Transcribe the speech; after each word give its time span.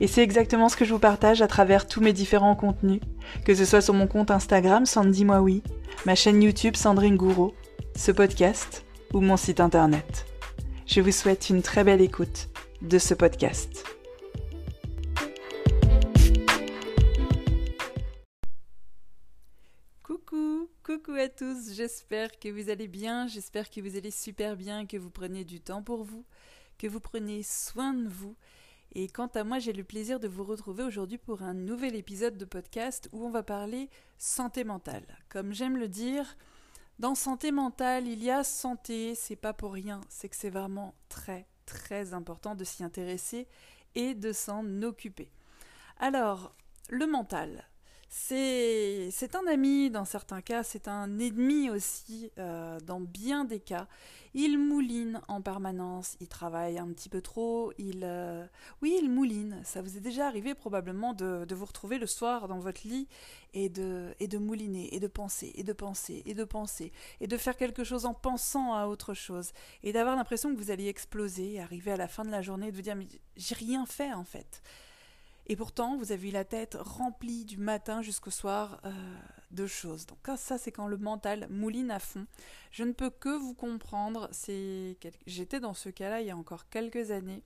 Et 0.00 0.08
c'est 0.08 0.22
exactement 0.24 0.68
ce 0.68 0.76
que 0.76 0.84
je 0.84 0.92
vous 0.92 0.98
partage 0.98 1.40
à 1.40 1.46
travers 1.46 1.86
tous 1.86 2.00
mes 2.00 2.12
différents 2.12 2.56
contenus, 2.56 3.00
que 3.44 3.54
ce 3.54 3.64
soit 3.64 3.80
sur 3.80 3.94
mon 3.94 4.08
compte 4.08 4.32
Instagram 4.32 4.86
Sandy 4.86 5.24
Moi 5.24 5.44
ma 6.04 6.16
chaîne 6.16 6.42
YouTube 6.42 6.74
Sandrine 6.74 7.16
Gouraud, 7.16 7.54
ce 7.96 8.10
podcast 8.10 8.84
ou 9.12 9.20
mon 9.20 9.36
site 9.36 9.60
internet. 9.60 10.26
Je 10.86 11.00
vous 11.00 11.12
souhaite 11.12 11.48
une 11.48 11.62
très 11.62 11.84
belle 11.84 12.00
écoute 12.00 12.48
de 12.82 12.98
ce 12.98 13.14
podcast. 13.14 13.84
Coucou, 20.02 20.68
coucou 20.82 21.12
à 21.12 21.28
tous, 21.28 21.72
j'espère 21.72 22.36
que 22.40 22.48
vous 22.48 22.68
allez 22.68 22.88
bien, 22.88 23.28
j'espère 23.28 23.70
que 23.70 23.80
vous 23.80 23.96
allez 23.96 24.10
super 24.10 24.56
bien, 24.56 24.86
que 24.86 24.96
vous 24.96 25.10
prenez 25.10 25.44
du 25.44 25.60
temps 25.60 25.82
pour 25.82 26.02
vous, 26.02 26.24
que 26.78 26.88
vous 26.88 27.00
prenez 27.00 27.44
soin 27.44 27.94
de 27.94 28.08
vous 28.08 28.34
et 28.94 29.08
quant 29.08 29.26
à 29.26 29.42
moi, 29.42 29.58
j'ai 29.58 29.72
le 29.72 29.82
plaisir 29.82 30.20
de 30.20 30.28
vous 30.28 30.44
retrouver 30.44 30.84
aujourd'hui 30.84 31.18
pour 31.18 31.42
un 31.42 31.54
nouvel 31.54 31.96
épisode 31.96 32.38
de 32.38 32.44
podcast 32.44 33.08
où 33.12 33.24
on 33.24 33.30
va 33.30 33.42
parler 33.42 33.90
santé 34.18 34.62
mentale. 34.62 35.04
Comme 35.28 35.52
j'aime 35.52 35.76
le 35.76 35.88
dire, 35.88 36.36
dans 37.00 37.16
santé 37.16 37.50
mentale, 37.50 38.06
il 38.06 38.22
y 38.22 38.30
a 38.30 38.44
santé, 38.44 39.16
c'est 39.16 39.36
pas 39.36 39.52
pour 39.52 39.72
rien, 39.72 40.00
c'est 40.08 40.28
que 40.28 40.36
c'est 40.36 40.50
vraiment 40.50 40.94
très 41.08 41.46
très 41.66 42.14
important 42.14 42.54
de 42.54 42.62
s'y 42.62 42.84
intéresser 42.84 43.48
et 43.94 44.14
de 44.14 44.32
s'en 44.32 44.82
occuper. 44.82 45.30
Alors, 45.98 46.54
le 46.88 47.06
mental, 47.06 47.64
c'est 48.16 49.34
un 49.34 49.46
ami 49.48 49.90
dans 49.90 50.04
certains 50.04 50.40
cas, 50.40 50.62
c'est 50.62 50.86
un 50.86 51.18
ennemi 51.18 51.68
aussi 51.68 52.30
euh, 52.38 52.78
dans 52.80 53.00
bien 53.00 53.44
des 53.44 53.58
cas. 53.58 53.88
Il 54.34 54.56
mouline 54.56 55.20
en 55.26 55.42
permanence, 55.42 56.16
il 56.20 56.28
travaille 56.28 56.78
un 56.78 56.86
petit 56.92 57.08
peu 57.08 57.20
trop, 57.20 57.72
il... 57.76 58.02
Euh, 58.04 58.46
oui, 58.82 58.96
il 59.02 59.10
mouline. 59.10 59.60
Ça 59.64 59.82
vous 59.82 59.96
est 59.96 60.00
déjà 60.00 60.28
arrivé 60.28 60.54
probablement 60.54 61.12
de, 61.12 61.44
vous 61.54 61.64
retrouver 61.64 61.98
le 61.98 62.06
soir 62.06 62.46
dans 62.46 62.60
votre 62.60 62.86
lit 62.86 63.08
et 63.52 63.68
de, 63.68 64.14
et 64.20 64.28
de 64.28 64.38
mouliner, 64.38 64.94
et 64.94 65.00
de 65.00 65.08
penser, 65.08 65.50
et 65.56 65.64
de 65.64 65.72
penser, 65.72 66.22
et 66.24 66.34
de 66.34 66.44
penser, 66.44 66.92
et 67.20 67.26
de 67.26 67.36
faire 67.36 67.56
quelque 67.56 67.82
chose 67.82 68.06
en 68.06 68.14
pensant 68.14 68.74
à 68.74 68.86
autre 68.86 69.14
chose, 69.14 69.50
et 69.82 69.92
d'avoir 69.92 70.14
l'impression 70.14 70.54
que 70.54 70.60
vous 70.60 70.70
alliez 70.70 70.88
exploser, 70.88 71.60
arriver 71.60 71.90
à 71.90 71.96
la 71.96 72.08
fin 72.08 72.24
de 72.24 72.30
la 72.30 72.42
journée 72.42 72.68
et 72.68 72.70
de 72.70 72.76
vous 72.76 72.82
dire 72.82 72.96
mais 72.96 73.08
j'ai 73.36 73.56
rien 73.56 73.86
fait 73.86 74.12
en 74.12 74.24
fait. 74.24 74.62
Et 75.46 75.56
pourtant, 75.56 75.96
vous 75.96 76.12
avez 76.12 76.28
eu 76.28 76.32
la 76.32 76.44
tête 76.44 76.76
remplie 76.80 77.44
du 77.44 77.58
matin 77.58 78.00
jusqu'au 78.00 78.30
soir 78.30 78.80
euh, 78.84 78.90
de 79.50 79.66
choses. 79.66 80.06
Donc 80.06 80.18
ça, 80.36 80.56
c'est 80.56 80.72
quand 80.72 80.86
le 80.86 80.96
mental 80.96 81.46
mouline 81.50 81.90
à 81.90 81.98
fond. 81.98 82.26
Je 82.70 82.84
ne 82.84 82.92
peux 82.92 83.10
que 83.10 83.28
vous 83.28 83.54
comprendre. 83.54 84.30
J'étais 85.26 85.60
dans 85.60 85.74
ce 85.74 85.90
cas-là 85.90 86.20
il 86.20 86.26
y 86.26 86.30
a 86.30 86.36
encore 86.36 86.68
quelques 86.68 87.10
années. 87.10 87.42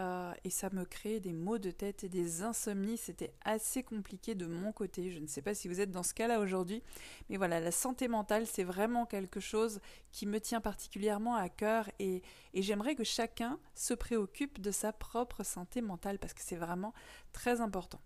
Euh, 0.00 0.32
et 0.44 0.50
ça 0.50 0.70
me 0.72 0.84
crée 0.84 1.20
des 1.20 1.34
maux 1.34 1.58
de 1.58 1.70
tête 1.70 2.04
et 2.04 2.08
des 2.08 2.42
insomnies. 2.42 2.96
C'était 2.96 3.34
assez 3.44 3.82
compliqué 3.82 4.34
de 4.34 4.46
mon 4.46 4.72
côté. 4.72 5.10
Je 5.10 5.18
ne 5.18 5.26
sais 5.26 5.42
pas 5.42 5.54
si 5.54 5.68
vous 5.68 5.80
êtes 5.80 5.90
dans 5.90 6.02
ce 6.02 6.14
cas-là 6.14 6.40
aujourd'hui, 6.40 6.82
mais 7.28 7.36
voilà, 7.36 7.60
la 7.60 7.70
santé 7.70 8.08
mentale, 8.08 8.46
c'est 8.46 8.64
vraiment 8.64 9.04
quelque 9.04 9.40
chose 9.40 9.80
qui 10.10 10.26
me 10.26 10.40
tient 10.40 10.62
particulièrement 10.62 11.34
à 11.34 11.48
cœur 11.48 11.90
et, 11.98 12.22
j'aimerais 12.54 12.94
que 12.94 13.04
chacun 13.04 13.58
se 13.74 13.94
préoccupe 13.94 14.60
de 14.60 14.70
sa 14.70 14.92
propre 14.92 15.44
santé 15.44 15.82
mentale 15.82 16.18
parce 16.18 16.34
que 16.34 16.42
c'est 16.42 16.56
vraiment 16.56 16.94
très 17.32 17.60
important. 17.60 18.00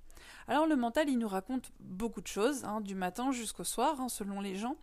Alors 0.48 0.66
le 0.66 0.76
mental, 0.76 1.08
il 1.08 1.18
nous 1.18 1.28
raconte 1.28 1.70
beaucoup 1.80 2.20
de 2.20 2.26
choses, 2.26 2.64
hein, 2.64 2.80
du 2.80 2.94
matin 2.94 3.30
jusqu'au 3.30 3.64
soir, 3.64 4.00
hein, 4.00 4.08
selon 4.08 4.40
les 4.40 4.56
gens. 4.56 4.76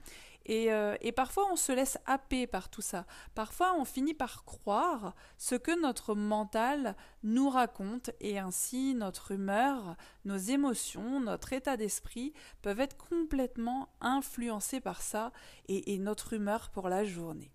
Euh, 0.50 0.98
et, 1.02 1.12
parfois 1.12 1.48
on 1.52 1.56
se 1.56 1.72
laisse 1.72 1.98
happer 2.06 2.48
par 2.48 2.70
tout 2.70 2.82
ça. 2.82 3.06
Parfois 3.36 3.76
on 3.78 3.86
finit 3.86 4.14
par 4.14 4.44
croire 4.44 5.14
ce 5.38 5.56
que 5.56 5.80
notre 5.80 6.16
mental 6.16 6.96
nous 7.24 7.50
raconte 7.50 8.10
et 8.20 8.40
ainsi 8.40 8.96
notre 8.96 9.32
humeur, 9.32 9.96
nos 10.26 10.38
émotions, 10.38 11.20
notre 11.20 11.54
état 11.54 11.78
d'esprit 11.78 12.34
peuvent 12.62 12.80
être 12.80 12.98
complètement 12.98 13.90
influencés 14.02 14.82
par 14.82 15.02
ça 15.02 15.32
et, 15.68 15.94
et 15.94 16.00
notre 16.00 16.34
humeur 16.34 16.70
pour 16.72 16.90
la 16.90 17.04
journée. 17.04 17.52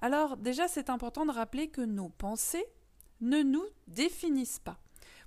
Alors 0.00 0.36
déjà 0.36 0.66
c'est 0.66 0.90
important 0.90 1.26
de 1.26 1.32
rappeler 1.32 1.68
que 1.68 1.82
nos 1.82 2.08
pensées 2.08 2.66
ne 3.20 3.42
nous 3.42 3.66
définissent 3.86 4.60
pas. 4.60 4.78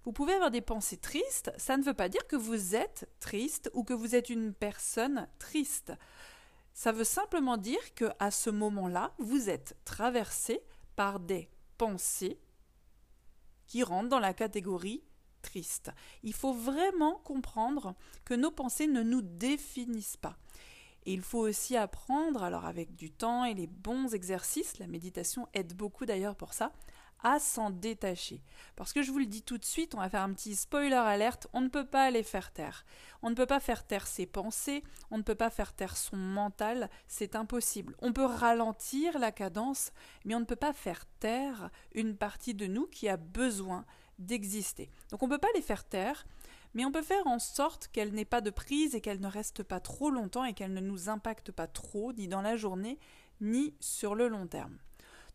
Vous 0.06 0.12
pouvez 0.12 0.34
avoir 0.34 0.52
des 0.52 0.62
pensées 0.62 0.98
tristes, 0.98 1.54
ça 1.58 1.78
ne 1.78 1.84
veut 1.84 1.94
pas 1.94 2.10
dire 2.10 2.28
que 2.28 2.36
vous 2.36 2.76
êtes 2.76 3.08
triste 3.22 3.72
ou 3.74 3.86
que 3.86 3.94
vous 3.94 4.16
êtes 4.16 4.30
une 4.30 4.54
personne 4.54 5.30
triste. 5.40 5.94
Ça 6.74 6.92
veut 6.92 7.04
simplement 7.04 7.58
dire 7.58 7.94
que 7.96 8.06
à 8.20 8.32
ce 8.32 8.50
moment-là, 8.50 9.14
vous 9.20 9.50
êtes 9.50 9.78
traversé 9.86 10.62
par 10.96 11.20
des 11.20 11.50
pensées 11.78 12.40
qui 13.68 13.84
rentrent 13.84 14.10
dans 14.10 14.20
la 14.20 14.34
catégorie 14.34 15.04
triste. 15.42 15.92
Il 16.24 16.34
faut 16.34 16.54
vraiment 16.54 17.20
comprendre 17.24 17.96
que 18.26 18.34
nos 18.34 18.52
pensées 18.52 18.88
ne 18.88 19.04
nous 19.04 19.22
définissent 19.22 20.18
pas. 20.18 20.38
Et 21.06 21.14
il 21.14 21.22
faut 21.22 21.40
aussi 21.40 21.76
apprendre, 21.76 22.44
alors 22.44 22.66
avec 22.66 22.96
du 22.96 23.12
temps 23.12 23.44
et 23.44 23.54
les 23.54 23.68
bons 23.68 24.14
exercices, 24.14 24.80
la 24.80 24.88
méditation 24.88 25.48
aide 25.54 25.74
beaucoup 25.76 26.06
d'ailleurs 26.06 26.36
pour 26.36 26.54
ça, 26.54 26.72
à 27.24 27.40
s'en 27.40 27.70
détacher. 27.70 28.42
Parce 28.76 28.94
que 28.94 29.02
je 29.02 29.12
vous 29.12 29.20
le 29.20 29.26
dis 29.26 29.42
tout 29.42 29.58
de 29.58 29.66
suite, 29.66 29.96
on 29.96 30.00
va 30.00 30.10
faire 30.10 30.22
un 30.22 30.34
petit 30.34 30.56
spoiler 30.56 30.94
alerte, 30.94 31.48
on 31.54 31.62
ne 31.62 31.70
peut 31.70 31.86
pas 31.86 32.12
les 32.12 32.24
faire 32.24 32.52
taire. 32.52 32.86
On 33.22 33.30
ne 33.30 33.36
peut 33.36 33.46
pas 33.46 33.60
faire 33.60 33.86
taire 33.88 34.06
ses 34.06 34.26
pensées, 34.26 34.84
on 35.10 35.18
ne 35.18 35.24
peut 35.24 35.36
pas 35.36 35.50
faire 35.50 35.74
taire 35.74 35.98
son 35.98 36.18
mental, 36.18 36.90
c'est 37.08 37.36
impossible. 37.36 37.96
On 38.00 38.14
peut 38.14 38.26
ralentir 38.26 39.18
la 39.18 39.32
cadence, 39.32 39.92
mais 40.26 40.36
on 40.36 40.42
ne 40.42 40.46
peut 40.46 40.56
pas 40.56 40.74
faire 40.74 41.06
taire 41.20 41.70
une 41.94 42.16
partie 42.16 42.54
de 42.54 42.68
nous 42.68 42.88
qui 42.88 43.08
a 43.08 43.18
besoin 43.18 43.86
d'exister. 44.20 44.90
Donc 45.10 45.24
on 45.24 45.28
ne 45.28 45.32
peut 45.32 45.40
pas 45.40 45.48
les 45.56 45.62
faire 45.62 45.86
taire, 45.86 46.26
mais 46.74 46.86
on 46.86 46.92
peut 46.92 47.02
faire 47.02 47.28
en 47.28 47.40
sorte 47.40 47.88
qu'elle 47.88 48.14
n'ait 48.14 48.26
pas 48.26 48.42
de 48.42 48.50
prise 48.50 48.96
et 48.96 49.02
qu'elle 49.02 49.22
ne 49.22 49.28
reste 49.28 49.64
pas 49.64 49.80
trop 49.80 50.10
longtemps 50.10 50.46
et 50.46 50.54
qu'elle 50.54 50.74
ne 50.74 50.82
nous 50.82 51.10
impacte 51.10 51.52
pas 51.52 51.68
trop, 51.68 52.14
ni 52.14 52.28
dans 52.28 52.42
la 52.42 52.58
journée, 52.58 53.00
ni 53.42 53.76
sur 53.80 54.16
le 54.16 54.28
long 54.28 54.48
terme. 54.48 54.78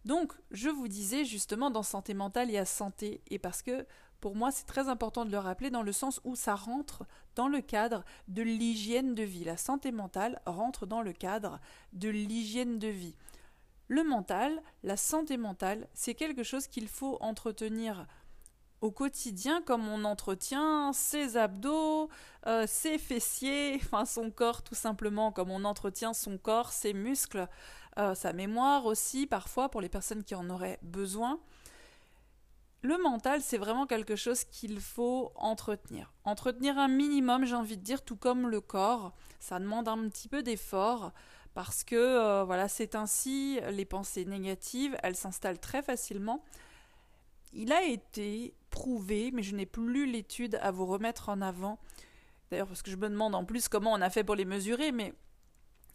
Donc, 0.05 0.33
je 0.51 0.69
vous 0.69 0.89
disais 0.89 1.25
justement, 1.25 1.71
dans 1.71 1.83
santé 1.83 2.15
mentale, 2.15 2.49
il 2.49 2.55
y 2.55 2.59
a 2.59 2.65
santé, 2.65 3.21
et 3.31 3.39
parce 3.39 3.63
que 3.63 3.87
pour 4.21 4.35
moi, 4.35 4.51
c'est 4.51 4.67
très 4.67 4.89
important 4.89 5.25
de 5.25 5.31
le 5.31 5.39
rappeler 5.39 5.71
dans 5.71 5.83
le 5.83 5.93
sens 5.93 6.21
où 6.25 6.35
ça 6.35 6.57
rentre 6.57 7.05
dans 7.37 7.47
le 7.47 7.61
cadre 7.61 8.05
de 8.27 8.43
l'hygiène 8.43 9.15
de 9.15 9.23
vie. 9.23 9.45
La 9.45 9.57
santé 9.57 9.93
mentale 9.93 10.41
rentre 10.45 10.87
dans 10.87 11.03
le 11.03 11.13
cadre 11.13 11.61
de 11.93 12.09
l'hygiène 12.09 12.79
de 12.79 12.89
vie. 12.89 13.15
Le 13.87 14.03
mental, 14.03 14.61
la 14.83 14.97
santé 14.97 15.37
mentale, 15.37 15.89
c'est 15.95 16.15
quelque 16.15 16.43
chose 16.43 16.67
qu'il 16.67 16.89
faut 16.89 17.17
entretenir 17.21 18.07
au 18.81 18.91
quotidien 18.91 19.63
comme 19.63 19.89
on 19.89 20.05
entretient 20.05 20.93
ses 20.93 21.37
abdos, 21.37 22.09
euh, 22.47 22.65
ses 22.67 22.99
fessiers, 22.99 23.77
enfin 23.83 24.05
son 24.05 24.31
corps 24.31 24.63
tout 24.63 24.75
simplement, 24.75 25.33
comme 25.33 25.51
on 25.51 25.65
entretient 25.65 26.13
son 26.13 26.39
corps, 26.39 26.73
ses 26.73 26.93
muscles, 26.93 27.49
euh, 27.99 28.15
sa 28.15 28.33
mémoire 28.33 28.87
aussi 28.87 29.27
parfois 29.27 29.69
pour 29.69 29.81
les 29.81 29.89
personnes 29.89 30.25
qui 30.25 30.35
en 30.35 30.49
auraient 30.51 30.79
besoin. 30.83 31.41
Le 32.83 32.97
mental, 33.03 33.41
c'est 33.43 33.59
vraiment 33.59 33.87
quelque 33.87 34.15
chose 34.15 34.45
qu'il 34.45 34.81
faut 34.81 35.33
entretenir. 35.35 36.13
Entretenir 36.25 36.79
un 36.79 36.89
minimum, 36.89 37.45
j'ai 37.45 37.57
envie 37.57 37.77
de 37.77 37.83
dire, 37.83 38.03
tout 38.03 38.15
comme 38.15 38.49
le 38.49 38.61
corps. 38.61 39.15
Ça 39.41 39.59
demande 39.59 39.89
un 39.89 40.09
petit 40.09 40.29
peu 40.29 40.43
d'effort 40.43 41.13
parce 41.55 41.83
que 41.83 41.97
euh, 41.97 42.45
voilà, 42.45 42.69
c'est 42.69 42.95
ainsi 42.95 43.59
les 43.71 43.85
pensées 43.85 44.25
négatives, 44.25 44.97
elles 45.03 45.17
s'installent 45.17 45.59
très 45.59 45.83
facilement. 45.83 46.45
Il 47.53 47.73
a 47.73 47.83
été 47.83 48.55
prouvé, 48.71 49.31
mais 49.33 49.43
je 49.43 49.57
n'ai 49.57 49.67
plus 49.67 50.07
l'étude 50.07 50.59
à 50.63 50.71
vous 50.71 50.87
remettre 50.87 51.31
en 51.31 51.41
avant. 51.41 51.79
D'ailleurs, 52.51 52.69
parce 52.69 52.83
que 52.83 52.91
je 52.91 52.97
me 52.97 53.09
demande 53.09 53.35
en 53.35 53.45
plus 53.45 53.69
comment 53.69 53.93
on 53.93 54.01
a 54.01 54.11
fait 54.11 54.25
pour 54.25 54.35
les 54.35 54.45
mesurer, 54.45 54.93
mais 54.93 55.15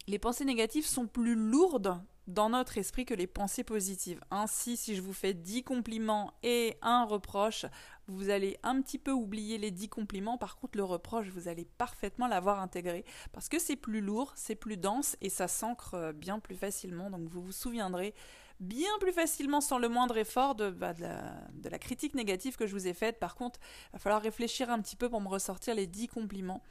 les 0.07 0.19
pensées 0.19 0.45
négatives 0.45 0.85
sont 0.85 1.07
plus 1.07 1.35
lourdes 1.35 2.01
dans 2.27 2.49
notre 2.49 2.77
esprit 2.77 3.05
que 3.05 3.13
les 3.13 3.27
pensées 3.27 3.63
positives. 3.63 4.21
Ainsi, 4.31 4.77
si 4.77 4.95
je 4.95 5.01
vous 5.01 5.13
fais 5.13 5.33
10 5.33 5.63
compliments 5.63 6.33
et 6.41 6.77
un 6.81 7.03
reproche, 7.03 7.65
vous 8.07 8.29
allez 8.29 8.57
un 8.63 8.81
petit 8.81 8.97
peu 8.97 9.11
oublier 9.11 9.57
les 9.57 9.71
10 9.71 9.89
compliments. 9.89 10.37
Par 10.37 10.55
contre, 10.55 10.77
le 10.77 10.83
reproche, 10.83 11.27
vous 11.27 11.47
allez 11.47 11.65
parfaitement 11.65 12.27
l'avoir 12.27 12.59
intégré 12.59 13.03
parce 13.33 13.49
que 13.49 13.59
c'est 13.59 13.75
plus 13.75 14.01
lourd, 14.01 14.31
c'est 14.35 14.55
plus 14.55 14.77
dense 14.77 15.17
et 15.21 15.29
ça 15.29 15.47
s'ancre 15.47 15.95
euh, 15.95 16.13
bien 16.13 16.39
plus 16.39 16.55
facilement. 16.55 17.09
Donc, 17.09 17.27
vous 17.27 17.41
vous 17.41 17.51
souviendrez 17.51 18.13
bien 18.59 18.91
plus 18.99 19.11
facilement 19.11 19.59
sans 19.59 19.77
le 19.77 19.89
moindre 19.89 20.17
effort 20.17 20.55
de, 20.55 20.69
bah, 20.69 20.93
de, 20.93 21.69
la, 21.69 21.79
critique 21.79 22.13
négative 22.13 22.55
que 22.55 22.67
je 22.67 22.71
vous 22.71 22.87
ai 22.87 22.93
faite. 22.93 23.19
Par 23.19 23.35
contre, 23.35 23.59
il 23.89 23.93
va 23.93 23.99
falloir 23.99 24.21
réfléchir 24.21 24.69
un 24.69 24.79
petit 24.81 24.95
peu 24.95 25.09
pour 25.09 25.19
me 25.19 25.27
ressortir 25.27 25.75
les 25.75 25.87
10 25.87 26.07
compliments. 26.07 26.61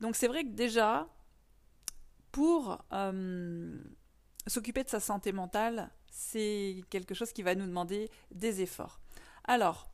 Donc, 0.00 0.16
c'est 0.16 0.28
vrai 0.28 0.42
que 0.44 0.50
déjà, 0.50 1.06
pour. 2.32 2.84
Euh, 2.92 3.78
s'occuper 4.48 4.84
de 4.84 4.88
sa 4.88 5.00
santé 5.00 5.32
mentale, 5.32 5.90
c'est 6.10 6.82
quelque 6.90 7.14
chose 7.14 7.32
qui 7.32 7.42
va 7.42 7.54
nous 7.54 7.66
demander 7.66 8.10
des 8.32 8.62
efforts. 8.62 9.00
Alors, 9.44 9.90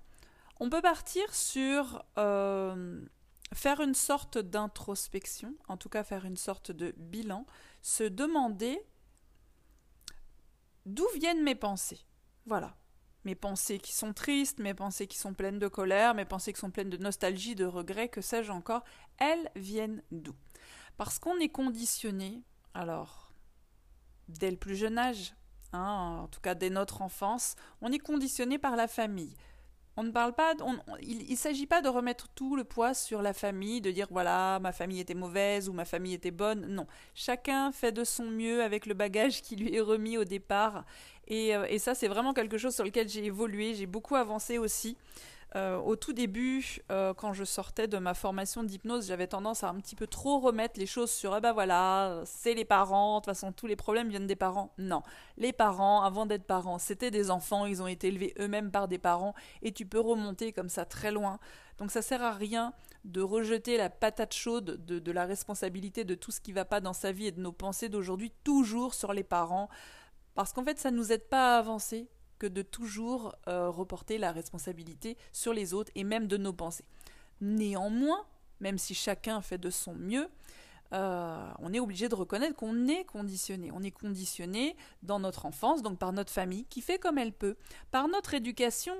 on 0.61 0.71
peut 0.71 0.83
partir 0.83 1.35
sur 1.35 2.05
euh, 2.19 3.05
faire 3.53 3.81
une 3.81 3.95
sorte 3.95 4.39
d'introspection, 4.39 5.55
en 5.69 5.77
tout 5.77 5.89
cas 5.89 6.05
faire 6.05 6.25
une 6.25 6.37
sorte 6.37 6.71
de 6.71 6.95
bilan, 6.97 7.47
se 7.83 8.05
demander 8.05 8.81
d'où 10.87 11.07
viennent 11.15 11.43
mes 11.43 11.55
pensées. 11.55 12.01
Voilà. 12.47 12.77
Mes 13.25 13.35
pensées 13.35 13.79
qui 13.79 13.95
sont 13.95 14.13
tristes, 14.13 14.59
mes 14.59 14.75
pensées 14.75 15.07
qui 15.07 15.17
sont 15.17 15.33
pleines 15.33 15.59
de 15.59 15.69
colère, 15.69 16.15
mes 16.15 16.27
pensées 16.27 16.53
qui 16.53 16.61
sont 16.61 16.71
pleines 16.71 16.91
de 16.91 16.99
nostalgie, 16.99 17.55
de 17.55 17.65
regret, 17.65 18.11
que 18.11 18.21
sais-je 18.21 18.53
encore, 18.53 18.85
elles 19.17 19.51
viennent 19.57 20.03
d'où? 20.11 20.35
Parce 20.97 21.19
qu'on 21.19 21.39
est 21.39 21.49
conditionné, 21.49 22.43
alors 22.73 23.33
dès 24.29 24.51
le 24.51 24.57
plus 24.57 24.77
jeune 24.77 24.99
âge, 24.99 25.35
hein, 25.73 26.21
en 26.23 26.29
tout 26.29 26.41
cas 26.41 26.55
dès 26.55 26.71
notre 26.71 27.03
enfance, 27.03 27.57
on 27.81 27.93
est 27.93 27.99
conditionné 27.99 28.59
par 28.59 28.77
la 28.77 28.89
famille. 28.89 29.37
On 29.97 30.03
ne 30.03 30.11
parle 30.11 30.33
pas, 30.33 30.55
il 31.03 31.31
ne 31.31 31.37
s'agit 31.37 31.67
pas 31.67 31.81
de 31.81 31.89
remettre 31.89 32.29
tout 32.35 32.57
le 32.57 32.65
poids 32.65 32.95
sur 32.95 33.23
la 33.23 33.33
famille, 33.33 33.81
de 33.81 33.93
dire 33.93 34.09
voilà, 34.11 34.59
ma 34.59 34.73
famille 34.73 34.99
était 34.99 35.15
mauvaise 35.15 35.69
ou 35.69 35.73
ma 35.73 35.85
famille 35.85 36.15
était 36.15 36.33
bonne. 36.33 36.67
Non, 36.67 36.89
chacun 37.15 37.71
fait 37.71 37.93
de 37.93 38.03
son 38.03 38.25
mieux 38.25 38.63
avec 38.65 38.87
le 38.87 38.95
bagage 38.95 39.41
qui 39.41 39.55
lui 39.55 39.73
est 39.73 39.81
remis 39.81 40.19
au 40.19 40.25
départ. 40.25 40.85
Et, 41.29 41.55
euh, 41.55 41.67
et 41.69 41.79
ça, 41.79 41.95
c'est 41.95 42.09
vraiment 42.09 42.35
quelque 42.35 42.59
chose 42.59 42.75
sur 42.75 42.85
lequel 42.85 43.09
j'ai 43.09 43.25
évolué, 43.25 43.75
j'ai 43.75 43.87
beaucoup 43.87 44.17
avancé 44.17 44.59
aussi. 44.59 44.97
Euh, 45.57 45.77
au 45.79 45.95
tout 45.95 46.13
début, 46.13 46.81
euh, 46.91 47.15
quand 47.15 47.33
je 47.33 47.45
sortais 47.45 47.87
de 47.87 47.97
ma 47.99 48.15
formation 48.15 48.65
d'hypnose, 48.65 49.07
j'avais 49.07 49.29
tendance 49.29 49.63
à 49.63 49.69
un 49.69 49.77
petit 49.77 49.95
peu 49.95 50.09
trop 50.09 50.41
remettre 50.41 50.81
les 50.81 50.87
choses 50.87 51.13
sur, 51.13 51.33
ah 51.33 51.39
bah 51.39 51.53
voilà, 51.53 52.23
c'est 52.27 52.55
les 52.55 52.65
parents, 52.65 53.15
de 53.15 53.21
toute 53.21 53.27
façon 53.27 53.53
tous 53.53 53.69
les 53.69 53.77
problèmes 53.77 54.09
viennent 54.09 54.27
des 54.27 54.35
parents. 54.35 54.73
Non, 54.79 55.05
les 55.37 55.53
parents, 55.53 56.03
avant 56.03 56.27
d'être 56.27 56.43
parents, 56.43 56.81
c'était 56.81 57.13
des 57.13 57.31
enfants, 57.31 57.67
ils 57.67 57.81
ont 57.83 57.87
été 57.87 58.09
élevés 58.09 58.35
eux-mêmes 58.41 58.73
par 58.73 58.89
des 58.89 58.99
parents, 58.99 59.33
et 59.63 59.71
tu 59.71 59.87
peux 59.87 60.01
remonter 60.01 60.53
comme 60.53 60.69
ça 60.69 60.85
très 60.85 61.13
loin. 61.13 61.39
Donc 61.79 61.93
ça 61.93 62.03
sert 62.03 62.23
à 62.23 62.33
rien 62.33 62.73
de 63.05 63.21
rejeter 63.21 63.77
la 63.77 63.91
patate 63.91 64.35
chaude 64.35 64.85
de, 64.85 64.99
de 64.99 65.13
la 65.13 65.25
responsabilité 65.25 66.03
de 66.03 66.17
tout 66.17 66.33
ce 66.33 66.41
qui 66.41 66.51
va 66.51 66.65
pas 66.65 66.81
dans 66.81 66.93
sa 66.95 67.13
vie 67.13 67.29
et 67.29 67.33
de 67.33 67.41
nos 67.41 67.53
pensées 67.53 67.89
d'aujourd'hui 67.89 68.33
toujours 68.43 68.93
sur 68.93 69.13
les 69.13 69.23
parents, 69.23 69.69
parce 70.35 70.53
qu'en 70.53 70.65
fait 70.65 70.81
ça 70.81 70.91
ne 70.91 70.97
nous 70.97 71.13
aide 71.13 71.29
pas 71.29 71.55
à 71.55 71.59
avancer, 71.59 72.09
que 72.39 72.47
de 72.47 72.63
toujours 72.63 73.35
euh, 73.49 73.71
reporter 73.71 74.19
la 74.19 74.33
responsabilité 74.33 75.17
sur 75.33 75.53
les 75.53 75.75
autres 75.75 75.91
et 75.95 76.05
même 76.05 76.27
de 76.27 76.37
nos 76.37 76.53
pensées. 76.53 76.85
Néanmoins, 77.41 78.25
même 78.61 78.79
si 78.79 78.95
chacun 78.95 79.41
fait 79.41 79.59
de 79.59 79.71
son 79.71 79.95
mieux, 79.95 80.29
euh, 80.93 81.53
on 81.59 81.73
est 81.73 81.81
obligé 81.81 82.09
de 82.09 82.15
reconnaître 82.15 82.55
qu'on 82.55 82.87
est 82.87 83.05
conditionné. 83.05 83.71
On 83.73 83.83
est 83.83 83.91
conditionné 83.91 84.77
dans 85.03 85.19
notre 85.19 85.47
enfance, 85.47 85.83
donc 85.83 85.99
par 85.99 86.13
notre 86.13 86.33
famille, 86.33 86.65
qui 86.67 86.81
fait 86.81 86.99
comme 86.99 87.19
elle 87.19 87.33
peut, 87.33 87.57
par 87.91 88.09
notre 88.09 88.35
éducation, 88.35 88.95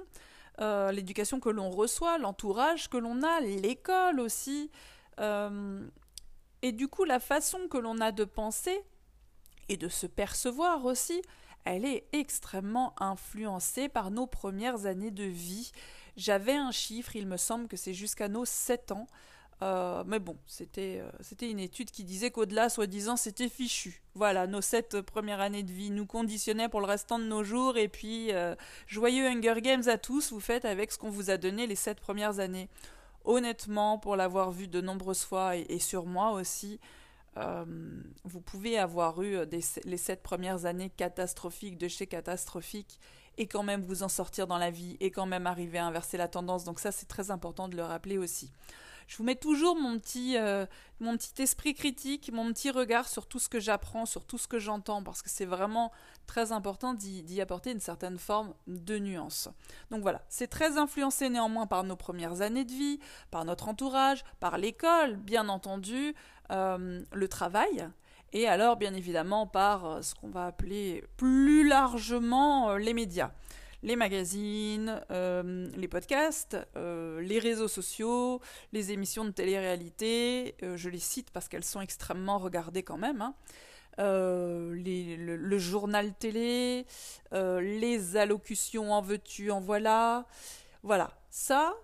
euh, 0.61 0.91
l'éducation 0.93 1.41
que 1.41 1.51
l'on 1.51 1.71
reçoit, 1.71 2.19
l'entourage 2.19 2.89
que 2.89 2.97
l'on 2.97 3.23
a, 3.23 3.41
l'école 3.41 4.21
aussi, 4.21 4.71
et 6.63 6.73
du 6.73 6.89
coup 6.89 7.05
la 7.05 7.21
façon 7.21 7.69
que 7.69 7.79
l'on 7.79 8.01
a 8.01 8.11
de 8.11 8.25
penser 8.25 8.83
et 9.69 9.77
de 9.77 9.89
se 9.89 10.07
percevoir 10.07 10.85
aussi, 10.85 11.23
elle 11.65 11.85
est 11.85 12.05
extrêmement 12.13 12.95
influencée 13.01 13.89
par 13.89 14.11
nos 14.11 14.27
premières 14.27 14.87
années 14.87 15.11
de 15.11 15.25
vie. 15.25 15.73
J'avais 16.17 16.55
un 16.55 16.71
chiffre, 16.71 17.17
il 17.17 17.27
me 17.27 17.37
semble 17.37 17.69
que 17.69 17.77
c'est 17.77 17.95
jusqu'à 17.95 18.29
nos 18.29 18.45
7 18.45 18.93
ans. 18.93 19.07
Euh, 19.63 20.03
mais 20.07 20.19
bon, 20.19 20.37
c'était 20.47 20.99
euh, 21.01 21.11
c'était 21.21 21.49
une 21.51 21.61
étude 21.61 21.91
qui 21.91 22.05
disait 22.05 22.31
qu'au-delà, 22.31 22.69
soi-disant, 22.69 23.17
c'était 23.17 23.49
fichu. 23.49 24.03
Voilà, 24.15 24.47
nos 24.47 24.61
sept 24.61 25.01
premières 25.01 25.41
années 25.41 25.63
de 25.63 25.73
vie 25.73 25.91
nous 25.91 26.07
conditionnaient 26.07 26.69
pour 26.69 26.81
le 26.81 26.87
restant 26.87 27.19
de 27.19 27.25
nos 27.25 27.45
jours. 27.45 27.77
Et 27.79 27.89
puis, 27.89 28.33
euh, 28.33 28.55
joyeux 28.87 29.27
Hunger 29.27 29.61
Games 29.63 29.89
à 29.89 29.97
tous, 29.97 30.33
vous 30.33 30.41
faites 30.41 30.65
avec 30.65 30.93
ce 30.93 30.99
qu'on 30.99 31.11
vous 31.11 31.31
a 31.31 31.37
donné 31.37 31.67
les 31.67 31.77
sept 31.77 32.01
premières 32.01 32.41
années. 32.41 32.69
Honnêtement, 33.25 33.99
pour 33.99 34.17
l'avoir 34.17 34.51
vu 34.51 34.69
de 34.69 34.81
nombreuses 34.81 35.25
fois 35.25 35.57
et 35.57 35.79
sur 35.79 36.05
moi 36.05 36.33
aussi, 36.33 36.79
euh, 37.37 37.65
vous 38.25 38.41
pouvez 38.41 38.79
avoir 38.79 39.23
eu 39.23 39.37
euh, 39.37 39.47
les 39.85 39.97
sept 39.97 40.23
premières 40.23 40.67
années 40.67 40.91
catastrophiques 40.91 41.79
de 41.79 41.89
chez 41.89 42.07
catastrophique 42.07 43.01
et 43.37 43.47
quand 43.47 43.63
même 43.65 43.83
vous 43.83 44.03
en 44.03 44.09
sortir 44.09 44.47
dans 44.47 44.59
la 44.59 44.71
vie 44.71 44.97
et 45.01 45.11
quand 45.11 45.27
même 45.27 45.47
arriver 45.47 45.79
à 45.79 45.87
inverser 45.87 46.17
la 46.17 46.29
tendance. 46.29 46.65
Donc 46.65 46.79
ça, 46.79 46.93
c'est 46.93 47.07
très 47.07 47.31
important 47.31 47.69
de 47.69 47.77
le 47.77 47.83
rappeler 47.83 48.19
aussi. 48.19 48.53
Je 49.07 49.17
vous 49.17 49.25
mets 49.25 49.35
toujours 49.35 49.77
mon 49.77 49.99
petit, 49.99 50.37
euh, 50.39 50.67
mon 51.01 51.17
petit 51.17 51.43
esprit 51.43 51.75
critique, 51.75 52.31
mon 52.33 52.53
petit 52.53 52.71
regard 52.71 53.09
sur 53.09 53.27
tout 53.27 53.39
ce 53.39 53.49
que 53.49 53.61
j'apprends, 53.61 54.07
sur 54.07 54.25
tout 54.25 54.39
ce 54.39 54.49
que 54.49 54.59
j'entends, 54.59 55.03
parce 55.03 55.23
que 55.23 55.29
c'est 55.29 55.45
vraiment 55.45 55.93
très 56.27 56.53
important 56.53 56.95
d'y 56.95 57.41
apporter 57.41 57.73
une 57.73 57.81
certaine 57.81 58.19
forme 58.19 58.55
de 58.67 58.99
nuance. 58.99 59.49
Donc 59.91 60.01
voilà, 60.01 60.23
c'est 60.29 60.47
très 60.47 60.79
influencé 60.79 61.29
néanmoins 61.29 61.67
par 61.67 61.85
nos 61.85 61.97
premières 61.97 62.41
années 62.41 62.65
de 62.65 62.73
vie, 62.73 62.99
par 63.31 63.45
notre 63.45 63.69
entourage, 63.69 64.25
par 64.41 64.57
l'école, 64.57 65.17
bien 65.17 65.49
entendu, 65.49 66.15
le 66.51 67.27
travail, 67.29 67.89
et 68.33 68.49
alors 68.49 68.77
bien 68.77 68.95
évidemment 68.95 69.47
par 69.47 69.87
euh, 69.87 70.03
ce 70.03 70.15
qu'on 70.15 70.29
va 70.29 70.47
appeler 70.47 71.05
plus 71.17 71.67
largement 71.67 72.71
euh, 72.71 72.79
les 72.79 72.93
médias. 72.93 73.31
Les 73.83 73.97
magazines, 73.97 74.99
les 75.11 75.89
podcasts, 75.89 76.57
les 76.75 77.39
réseaux 77.39 77.69
sociaux, 77.69 78.41
les 78.73 78.93
émissions 78.93 79.27
de 79.27 79.31
télé-réalité, 79.31 80.55
je 80.63 80.89
les 80.89 80.99
cite 80.99 81.31
parce 81.31 81.49
qu'elles 81.51 81.67
sont 81.67 81.83
extrêmement 81.83 82.39
regardées 82.39 82.83
quand 82.83 82.97
même, 82.97 83.21
hein. 83.21 83.35
le, 83.99 85.37
le, 85.37 85.59
journal 85.59 86.15
télé, 86.15 86.87
les 87.31 88.17
allocutions 88.17 88.91
en 88.91 89.03
veux-tu, 89.03 89.51
en 89.51 89.61
voilà. 89.61 90.25
Voilà, 90.83 91.11
ça, 91.29 91.75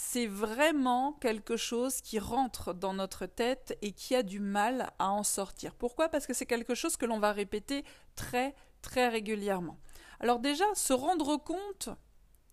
c'est 0.00 0.28
vraiment 0.28 1.14
quelque 1.14 1.56
chose 1.56 2.00
qui 2.00 2.20
rentre 2.20 2.72
dans 2.72 2.94
notre 2.94 3.26
tête 3.26 3.76
et 3.82 3.90
qui 3.90 4.14
a 4.14 4.22
du 4.22 4.38
mal 4.38 4.92
à 5.00 5.10
en 5.10 5.24
sortir. 5.24 5.74
Pourquoi? 5.74 6.08
Parce 6.08 6.28
que 6.28 6.34
c'est 6.34 6.46
quelque 6.46 6.76
chose 6.76 6.96
que 6.96 7.04
l'on 7.04 7.18
va 7.18 7.32
répéter 7.32 7.84
très 8.14 8.54
très 8.80 9.08
régulièrement. 9.08 9.76
Alors 10.20 10.38
déjà, 10.38 10.64
se 10.76 10.92
rendre 10.92 11.36
compte 11.36 11.88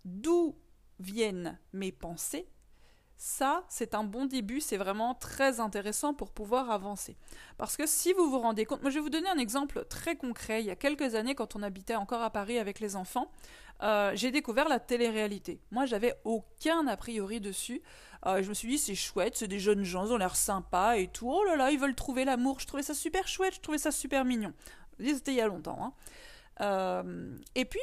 d'où 0.05 0.57
viennent 0.99 1.59
mes 1.71 1.91
pensées, 1.91 2.47
ça, 3.17 3.63
c'est 3.69 3.95
un 3.95 4.03
bon 4.03 4.25
début, 4.25 4.59
c'est 4.59 4.77
vraiment 4.77 5.15
très 5.15 5.59
intéressant 5.59 6.13
pour 6.13 6.31
pouvoir 6.31 6.69
avancer. 6.69 7.15
Parce 7.57 7.77
que 7.77 7.85
si 7.85 8.11
vous 8.13 8.29
vous 8.29 8.39
rendez 8.39 8.65
compte, 8.65 8.81
moi 8.81 8.91
je 8.91 8.95
vais 8.95 9.01
vous 9.01 9.09
donner 9.09 9.29
un 9.29 9.37
exemple 9.37 9.85
très 9.89 10.15
concret. 10.15 10.61
Il 10.61 10.65
y 10.65 10.71
a 10.71 10.75
quelques 10.75 11.15
années, 11.15 11.33
quand 11.33 11.55
on 11.55 11.63
habitait 11.63 11.95
encore 11.95 12.21
à 12.21 12.29
Paris 12.29 12.59
avec 12.59 12.79
les 12.79 12.95
enfants, 12.95 13.31
euh, 13.83 14.11
j'ai 14.15 14.31
découvert 14.31 14.67
la 14.67 14.79
télé-réalité. 14.79 15.61
Moi, 15.71 15.85
j'avais 15.85 16.15
aucun 16.23 16.87
a 16.87 16.97
priori 16.97 17.39
dessus. 17.39 17.81
Euh, 18.25 18.41
je 18.41 18.49
me 18.49 18.53
suis 18.53 18.67
dit, 18.67 18.77
c'est 18.77 18.95
chouette, 18.95 19.37
c'est 19.37 19.47
des 19.47 19.59
jeunes 19.59 19.83
gens, 19.83 20.05
ils 20.05 20.13
ont 20.13 20.17
l'air 20.17 20.35
sympas 20.35 20.95
et 20.95 21.07
tout. 21.07 21.29
Oh 21.29 21.43
là 21.45 21.55
là, 21.55 21.71
ils 21.71 21.79
veulent 21.79 21.95
trouver 21.95 22.25
l'amour. 22.25 22.59
Je 22.59 22.67
trouvais 22.67 22.83
ça 22.83 22.93
super 22.93 23.27
chouette, 23.27 23.55
je 23.55 23.59
trouvais 23.61 23.77
ça 23.77 23.91
super 23.91 24.25
mignon. 24.25 24.53
C'était 24.99 25.31
il 25.31 25.37
y 25.37 25.41
a 25.41 25.47
longtemps. 25.47 25.77
Hein. 25.81 25.93
Euh, 26.61 27.37
et 27.55 27.65
puis, 27.65 27.79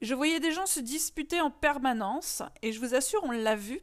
je 0.00 0.14
voyais 0.14 0.40
des 0.40 0.52
gens 0.52 0.66
se 0.66 0.80
disputer 0.80 1.40
en 1.40 1.50
permanence, 1.50 2.42
et 2.62 2.72
je 2.72 2.78
vous 2.80 2.94
assure, 2.94 3.20
on 3.24 3.32
l'a 3.32 3.56
vu. 3.56 3.80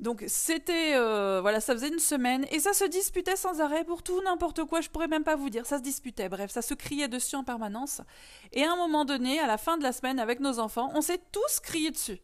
Donc 0.00 0.22
c'était 0.28 0.94
euh, 0.94 1.40
voilà, 1.40 1.60
ça 1.60 1.72
faisait 1.72 1.88
une 1.88 1.98
semaine 1.98 2.46
et 2.52 2.60
ça 2.60 2.72
se 2.72 2.84
disputait 2.84 3.36
sans 3.36 3.60
arrêt 3.60 3.84
pour 3.84 4.02
tout 4.02 4.20
n'importe 4.22 4.64
quoi. 4.64 4.80
Je 4.80 4.88
pourrais 4.88 5.08
même 5.08 5.24
pas 5.24 5.34
vous 5.34 5.50
dire. 5.50 5.66
Ça 5.66 5.78
se 5.78 5.82
disputait. 5.82 6.28
Bref, 6.28 6.50
ça 6.50 6.62
se 6.62 6.74
criait 6.74 7.08
dessus 7.08 7.36
en 7.36 7.44
permanence. 7.44 8.00
Et 8.52 8.64
à 8.64 8.72
un 8.72 8.76
moment 8.76 9.04
donné, 9.04 9.40
à 9.40 9.46
la 9.46 9.58
fin 9.58 9.76
de 9.76 9.82
la 9.82 9.92
semaine, 9.92 10.20
avec 10.20 10.40
nos 10.40 10.60
enfants, 10.60 10.90
on 10.94 11.00
s'est 11.00 11.20
tous 11.32 11.60
crié 11.60 11.90
dessus. 11.90 12.20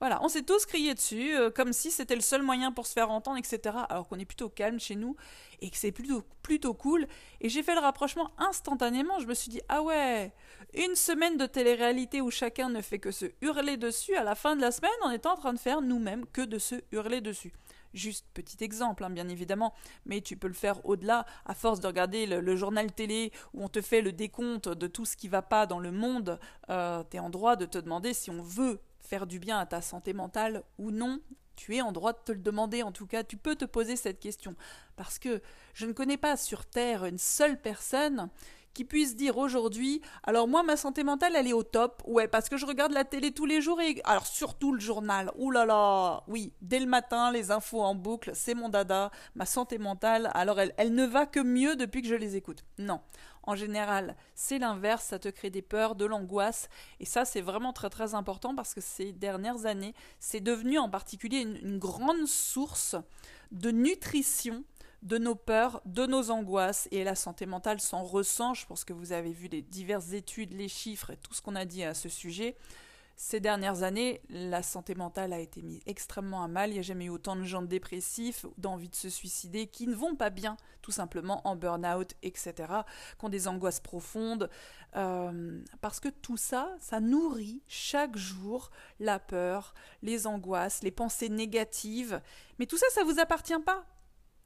Voilà, 0.00 0.18
on 0.22 0.28
s'est 0.28 0.42
tous 0.42 0.64
crié 0.64 0.94
dessus, 0.94 1.36
euh, 1.36 1.50
comme 1.50 1.74
si 1.74 1.90
c'était 1.90 2.14
le 2.14 2.22
seul 2.22 2.42
moyen 2.42 2.72
pour 2.72 2.86
se 2.86 2.94
faire 2.94 3.10
entendre, 3.10 3.36
etc. 3.36 3.76
Alors 3.90 4.08
qu'on 4.08 4.18
est 4.18 4.24
plutôt 4.24 4.48
calme 4.48 4.80
chez 4.80 4.96
nous 4.96 5.14
et 5.60 5.68
que 5.68 5.76
c'est 5.76 5.92
plutôt, 5.92 6.24
plutôt 6.42 6.72
cool. 6.72 7.06
Et 7.42 7.50
j'ai 7.50 7.62
fait 7.62 7.74
le 7.74 7.80
rapprochement 7.80 8.30
instantanément. 8.38 9.18
Je 9.18 9.26
me 9.26 9.34
suis 9.34 9.50
dit, 9.50 9.60
ah 9.68 9.82
ouais, 9.82 10.32
une 10.72 10.94
semaine 10.94 11.36
de 11.36 11.44
télé-réalité 11.44 12.22
où 12.22 12.30
chacun 12.30 12.70
ne 12.70 12.80
fait 12.80 12.98
que 12.98 13.10
se 13.10 13.26
hurler 13.42 13.76
dessus, 13.76 14.16
à 14.16 14.24
la 14.24 14.34
fin 14.34 14.56
de 14.56 14.62
la 14.62 14.72
semaine, 14.72 14.90
on 15.04 15.10
est 15.10 15.26
en 15.26 15.36
train 15.36 15.52
de 15.52 15.58
faire 15.58 15.82
nous-mêmes 15.82 16.24
que 16.32 16.40
de 16.40 16.58
se 16.58 16.76
hurler 16.92 17.20
dessus. 17.20 17.52
Juste 17.92 18.24
petit 18.32 18.62
exemple, 18.64 19.04
hein, 19.04 19.10
bien 19.10 19.28
évidemment, 19.28 19.74
mais 20.06 20.22
tu 20.22 20.36
peux 20.36 20.46
le 20.46 20.54
faire 20.54 20.82
au-delà, 20.86 21.26
à 21.44 21.54
force 21.54 21.80
de 21.80 21.88
regarder 21.88 22.24
le, 22.24 22.56
journal 22.56 22.90
télé 22.92 23.32
où 23.52 23.64
on 23.64 23.68
te 23.68 23.82
fait 23.82 24.00
le 24.00 24.12
décompte 24.12 24.68
de 24.68 24.86
tout 24.86 25.04
ce 25.04 25.16
qui 25.16 25.28
va 25.28 25.42
pas 25.42 25.66
dans 25.66 25.80
le 25.80 25.90
monde, 25.90 26.38
euh, 26.70 27.02
tu 27.10 27.16
es 27.16 27.20
en 27.20 27.28
droit 27.30 27.56
de 27.56 27.66
te 27.66 27.78
demander 27.78 28.14
si 28.14 28.30
on 28.30 28.42
veut 28.42 28.80
faire 29.10 29.26
du 29.26 29.40
bien 29.40 29.58
à 29.58 29.66
ta 29.66 29.82
santé 29.82 30.12
mentale 30.12 30.62
ou 30.78 30.92
non. 30.92 31.20
Tu 31.56 31.74
es 31.76 31.82
en 31.82 31.90
droit 31.90 32.12
de 32.12 32.20
te 32.24 32.32
le 32.32 32.38
demander, 32.38 32.84
en 32.84 32.92
tout 32.92 33.06
cas, 33.06 33.24
tu 33.24 33.36
peux 33.36 33.56
te 33.56 33.64
poser 33.64 33.96
cette 33.96 34.20
question. 34.20 34.54
Parce 34.96 35.18
que 35.18 35.42
je 35.74 35.84
ne 35.84 35.92
connais 35.92 36.16
pas 36.16 36.36
sur 36.36 36.64
Terre 36.64 37.04
une 37.04 37.18
seule 37.18 37.60
personne 37.60 38.30
qui 38.72 38.84
puisse 38.84 39.16
dire 39.16 39.36
aujourd'hui 39.36 40.00
alors 40.22 40.46
moi 40.46 40.62
ma 40.62 40.76
santé 40.76 41.02
mentale 41.02 41.34
elle 41.34 41.48
est 41.48 41.52
au 41.52 41.64
top. 41.64 42.04
Ouais 42.06 42.28
parce 42.28 42.48
que 42.48 42.56
je 42.56 42.64
regarde 42.64 42.92
la 42.92 43.04
télé 43.04 43.32
tous 43.32 43.44
les 43.44 43.60
jours 43.60 43.80
et 43.80 44.00
alors 44.04 44.28
surtout 44.28 44.72
le 44.72 44.78
journal. 44.78 45.32
Ouh 45.36 45.50
là 45.50 45.66
là. 45.66 46.22
Oui 46.28 46.52
dès 46.62 46.78
le 46.78 46.86
matin 46.86 47.32
les 47.32 47.50
infos 47.50 47.82
en 47.82 47.96
boucle 47.96 48.30
c'est 48.32 48.54
mon 48.54 48.68
dada. 48.68 49.10
Ma 49.34 49.44
santé 49.44 49.78
mentale 49.78 50.30
alors 50.34 50.60
elle, 50.60 50.72
elle 50.76 50.94
ne 50.94 51.04
va 51.04 51.26
que 51.26 51.40
mieux 51.40 51.74
depuis 51.74 52.00
que 52.00 52.08
je 52.08 52.14
les 52.14 52.36
écoute. 52.36 52.64
Non 52.78 53.00
en 53.42 53.54
général, 53.54 54.16
c'est 54.34 54.58
l'inverse, 54.58 55.04
ça 55.04 55.18
te 55.18 55.28
crée 55.28 55.50
des 55.50 55.62
peurs, 55.62 55.94
de 55.94 56.04
l'angoisse, 56.04 56.68
et 56.98 57.04
ça 57.04 57.24
c'est 57.24 57.40
vraiment 57.40 57.72
très 57.72 57.90
très 57.90 58.14
important 58.14 58.54
parce 58.54 58.74
que 58.74 58.80
ces 58.80 59.12
dernières 59.12 59.66
années, 59.66 59.94
c'est 60.18 60.40
devenu 60.40 60.78
en 60.78 60.90
particulier 60.90 61.40
une 61.40 61.78
grande 61.78 62.26
source 62.26 62.96
de 63.50 63.70
nutrition 63.70 64.64
de 65.02 65.18
nos 65.18 65.34
peurs, 65.34 65.80
de 65.86 66.06
nos 66.06 66.30
angoisses, 66.30 66.88
et 66.90 67.04
la 67.04 67.14
santé 67.14 67.46
mentale 67.46 67.80
s'en 67.80 68.02
ressent. 68.02 68.54
Je 68.54 68.66
pense 68.66 68.84
que 68.84 68.92
vous 68.92 69.12
avez 69.12 69.32
vu 69.32 69.48
les 69.48 69.62
diverses 69.62 70.12
études, 70.12 70.52
les 70.52 70.68
chiffres 70.68 71.10
et 71.10 71.16
tout 71.16 71.32
ce 71.32 71.40
qu'on 71.40 71.56
a 71.56 71.64
dit 71.64 71.82
à 71.82 71.94
ce 71.94 72.08
sujet. 72.08 72.56
Ces 73.22 73.38
dernières 73.38 73.82
années, 73.82 74.22
la 74.30 74.62
santé 74.62 74.94
mentale 74.94 75.34
a 75.34 75.40
été 75.40 75.60
mise 75.60 75.80
extrêmement 75.84 76.42
à 76.42 76.48
mal. 76.48 76.70
Il 76.70 76.72
n'y 76.72 76.78
a 76.78 76.82
jamais 76.82 77.04
eu 77.04 77.10
autant 77.10 77.36
de 77.36 77.44
gens 77.44 77.60
dépressifs, 77.60 78.46
d'envie 78.56 78.88
de 78.88 78.94
se 78.94 79.10
suicider, 79.10 79.66
qui 79.66 79.86
ne 79.86 79.94
vont 79.94 80.16
pas 80.16 80.30
bien, 80.30 80.56
tout 80.80 80.90
simplement 80.90 81.46
en 81.46 81.54
burn-out, 81.54 82.14
etc., 82.22 82.54
qui 83.18 83.24
ont 83.26 83.28
des 83.28 83.46
angoisses 83.46 83.78
profondes. 83.78 84.48
Euh, 84.96 85.60
parce 85.82 86.00
que 86.00 86.08
tout 86.08 86.38
ça, 86.38 86.74
ça 86.80 86.98
nourrit 86.98 87.60
chaque 87.68 88.16
jour 88.16 88.70
la 89.00 89.18
peur, 89.18 89.74
les 90.00 90.26
angoisses, 90.26 90.82
les 90.82 90.90
pensées 90.90 91.28
négatives. 91.28 92.22
Mais 92.58 92.64
tout 92.64 92.78
ça, 92.78 92.86
ça 92.88 93.02
ne 93.02 93.12
vous 93.12 93.20
appartient 93.20 93.60
pas 93.66 93.84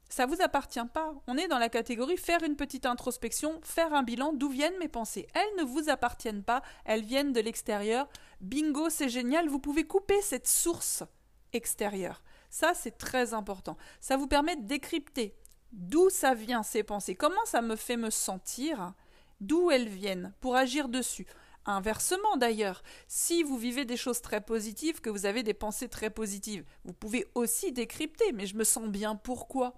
ça 0.09 0.25
vous 0.25 0.41
appartient 0.41 0.85
pas. 0.93 1.13
On 1.27 1.37
est 1.37 1.47
dans 1.47 1.57
la 1.57 1.69
catégorie 1.69 2.17
faire 2.17 2.43
une 2.43 2.55
petite 2.55 2.85
introspection, 2.85 3.59
faire 3.63 3.93
un 3.93 4.03
bilan 4.03 4.33
d'où 4.33 4.49
viennent 4.49 4.77
mes 4.79 4.87
pensées. 4.87 5.27
Elles 5.33 5.63
ne 5.63 5.63
vous 5.63 5.89
appartiennent 5.89 6.43
pas, 6.43 6.61
elles 6.85 7.03
viennent 7.03 7.33
de 7.33 7.41
l'extérieur. 7.41 8.07
Bingo, 8.41 8.89
c'est 8.89 9.09
génial, 9.09 9.47
vous 9.47 9.59
pouvez 9.59 9.85
couper 9.85 10.21
cette 10.21 10.47
source 10.47 11.03
extérieure. 11.53 12.21
Ça, 12.49 12.73
c'est 12.73 12.97
très 12.97 13.33
important. 13.33 13.77
Ça 13.99 14.17
vous 14.17 14.27
permet 14.27 14.55
de 14.55 14.65
décrypter 14.65 15.35
d'où 15.71 16.09
ça 16.09 16.33
vient 16.33 16.63
ces 16.63 16.83
pensées, 16.83 17.15
comment 17.15 17.45
ça 17.45 17.61
me 17.61 17.75
fait 17.75 17.97
me 17.97 18.09
sentir, 18.09 18.93
d'où 19.41 19.71
elles 19.71 19.89
viennent, 19.89 20.33
pour 20.39 20.55
agir 20.55 20.87
dessus. 20.87 21.27
Inversement 21.67 22.37
d'ailleurs, 22.37 22.83
si 23.07 23.41
vous 23.41 23.57
vivez 23.57 23.85
des 23.85 23.97
choses 23.97 24.21
très 24.21 24.39
positives, 24.39 25.01
que 25.01 25.09
vous 25.09 25.25
avez 25.25 25.41
des 25.41 25.55
pensées 25.55 25.87
très 25.87 26.11
positives, 26.11 26.63
vous 26.83 26.93
pouvez 26.93 27.25
aussi 27.33 27.71
décrypter, 27.71 28.31
mais 28.33 28.45
je 28.45 28.55
me 28.55 28.63
sens 28.63 28.87
bien 28.87 29.15
pourquoi? 29.15 29.73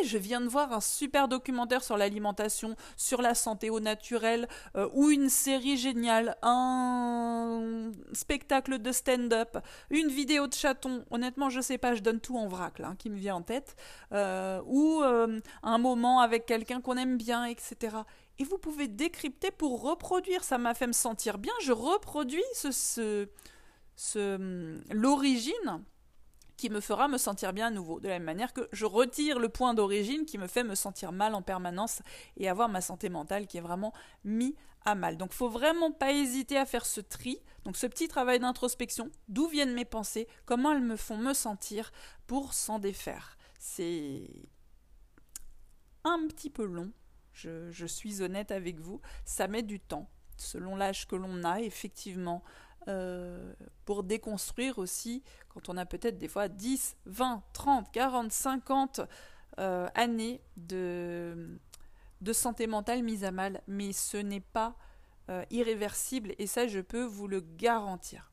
Et 0.00 0.04
je 0.06 0.18
viens 0.18 0.40
de 0.40 0.48
voir 0.48 0.72
un 0.72 0.80
super 0.80 1.28
documentaire 1.28 1.84
sur 1.84 1.96
l'alimentation, 1.96 2.74
sur 2.96 3.20
la 3.22 3.34
santé 3.34 3.70
au 3.70 3.80
naturel, 3.80 4.48
euh, 4.76 4.88
ou 4.94 5.10
une 5.10 5.28
série 5.28 5.76
géniale, 5.76 6.36
un 6.42 7.92
spectacle 8.12 8.78
de 8.78 8.90
stand-up, 8.90 9.58
une 9.90 10.08
vidéo 10.08 10.46
de 10.46 10.54
chaton, 10.54 11.04
honnêtement 11.10 11.50
je 11.50 11.60
sais 11.60 11.78
pas, 11.78 11.94
je 11.94 12.00
donne 12.00 12.20
tout 12.20 12.36
en 12.38 12.48
vrac 12.48 12.78
là, 12.78 12.88
hein, 12.88 12.96
qui 12.98 13.10
me 13.10 13.16
vient 13.16 13.36
en 13.36 13.42
tête, 13.42 13.76
euh, 14.12 14.60
ou 14.64 15.02
euh, 15.02 15.38
un 15.62 15.78
moment 15.78 16.20
avec 16.20 16.46
quelqu'un 16.46 16.80
qu'on 16.80 16.96
aime 16.96 17.18
bien, 17.18 17.44
etc 17.44 17.98
et 18.38 18.44
vous 18.44 18.58
pouvez 18.58 18.88
décrypter 18.88 19.50
pour 19.50 19.82
reproduire. 19.82 20.44
Ça 20.44 20.58
m'a 20.58 20.74
fait 20.74 20.86
me 20.86 20.92
sentir 20.92 21.38
bien. 21.38 21.52
Je 21.62 21.72
reproduis 21.72 22.44
ce, 22.54 23.26
ce, 23.96 24.82
l'origine 24.92 25.84
qui 26.56 26.70
me 26.70 26.80
fera 26.80 27.08
me 27.08 27.18
sentir 27.18 27.52
bien 27.52 27.66
à 27.66 27.70
nouveau. 27.70 28.00
De 28.00 28.08
la 28.08 28.14
même 28.14 28.24
manière 28.24 28.52
que 28.52 28.68
je 28.72 28.86
retire 28.86 29.38
le 29.38 29.48
point 29.48 29.74
d'origine 29.74 30.24
qui 30.24 30.38
me 30.38 30.46
fait 30.46 30.64
me 30.64 30.74
sentir 30.74 31.12
mal 31.12 31.34
en 31.34 31.42
permanence 31.42 32.02
et 32.36 32.48
avoir 32.48 32.68
ma 32.68 32.80
santé 32.80 33.08
mentale 33.08 33.46
qui 33.46 33.58
est 33.58 33.62
vraiment 33.62 33.92
mis 34.24 34.56
à 34.86 34.94
mal. 34.94 35.16
Donc 35.16 35.32
faut 35.32 35.48
vraiment 35.48 35.90
pas 35.90 36.12
hésiter 36.12 36.56
à 36.56 36.64
faire 36.64 36.86
ce 36.86 37.00
tri, 37.00 37.42
donc 37.64 37.76
ce 37.76 37.86
petit 37.86 38.08
travail 38.08 38.38
d'introspection, 38.38 39.10
d'où 39.28 39.48
viennent 39.48 39.74
mes 39.74 39.84
pensées, 39.84 40.28
comment 40.46 40.72
elles 40.72 40.82
me 40.82 40.96
font 40.96 41.18
me 41.18 41.34
sentir 41.34 41.92
pour 42.26 42.54
s'en 42.54 42.78
défaire? 42.78 43.36
C'est 43.58 44.30
un 46.04 46.26
petit 46.28 46.50
peu 46.50 46.64
long, 46.64 46.92
je, 47.36 47.86
suis 47.86 48.22
honnête 48.22 48.50
avec 48.50 48.80
vous, 48.80 49.00
ça 49.24 49.48
met 49.48 49.62
du 49.62 49.80
temps, 49.80 50.08
selon 50.36 50.76
l'âge 50.76 51.06
que 51.06 51.16
l'on 51.16 51.44
a, 51.44 51.60
effectivement, 51.60 52.42
euh, 52.88 53.52
pour 53.84 54.02
déconstruire 54.02 54.78
aussi, 54.78 55.22
quand 55.48 55.68
on 55.68 55.76
a 55.76 55.86
peut-être 55.86 56.18
des 56.18 56.28
fois 56.28 56.48
10, 56.48 56.96
20, 57.06 57.42
30, 57.52 57.92
40, 57.92 58.32
50 58.32 59.00
années 59.58 60.42
de, 60.58 61.58
de 62.20 62.32
santé 62.32 62.66
mentale 62.66 63.02
mise 63.02 63.24
à 63.24 63.30
mal, 63.30 63.62
mais 63.66 63.92
ce 63.92 64.16
n'est 64.16 64.40
pas 64.40 64.76
euh, 65.28 65.44
irréversible, 65.50 66.34
et 66.38 66.46
ça 66.46 66.66
je 66.66 66.80
peux 66.80 67.02
vous 67.02 67.26
le 67.26 67.40
garantir. 67.40 68.30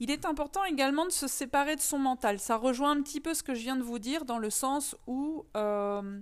Il 0.00 0.10
est 0.10 0.24
important 0.24 0.64
également 0.64 1.06
de 1.06 1.12
se 1.12 1.26
séparer 1.26 1.76
de 1.76 1.80
son 1.80 1.98
mental. 1.98 2.38
Ça 2.38 2.56
rejoint 2.56 2.92
un 2.92 3.02
petit 3.02 3.20
peu 3.20 3.34
ce 3.34 3.42
que 3.42 3.54
je 3.54 3.60
viens 3.60 3.76
de 3.76 3.82
vous 3.82 3.98
dire 3.98 4.24
dans 4.24 4.38
le 4.38 4.50
sens 4.50 4.96
où 5.06 5.44
euh, 5.56 6.20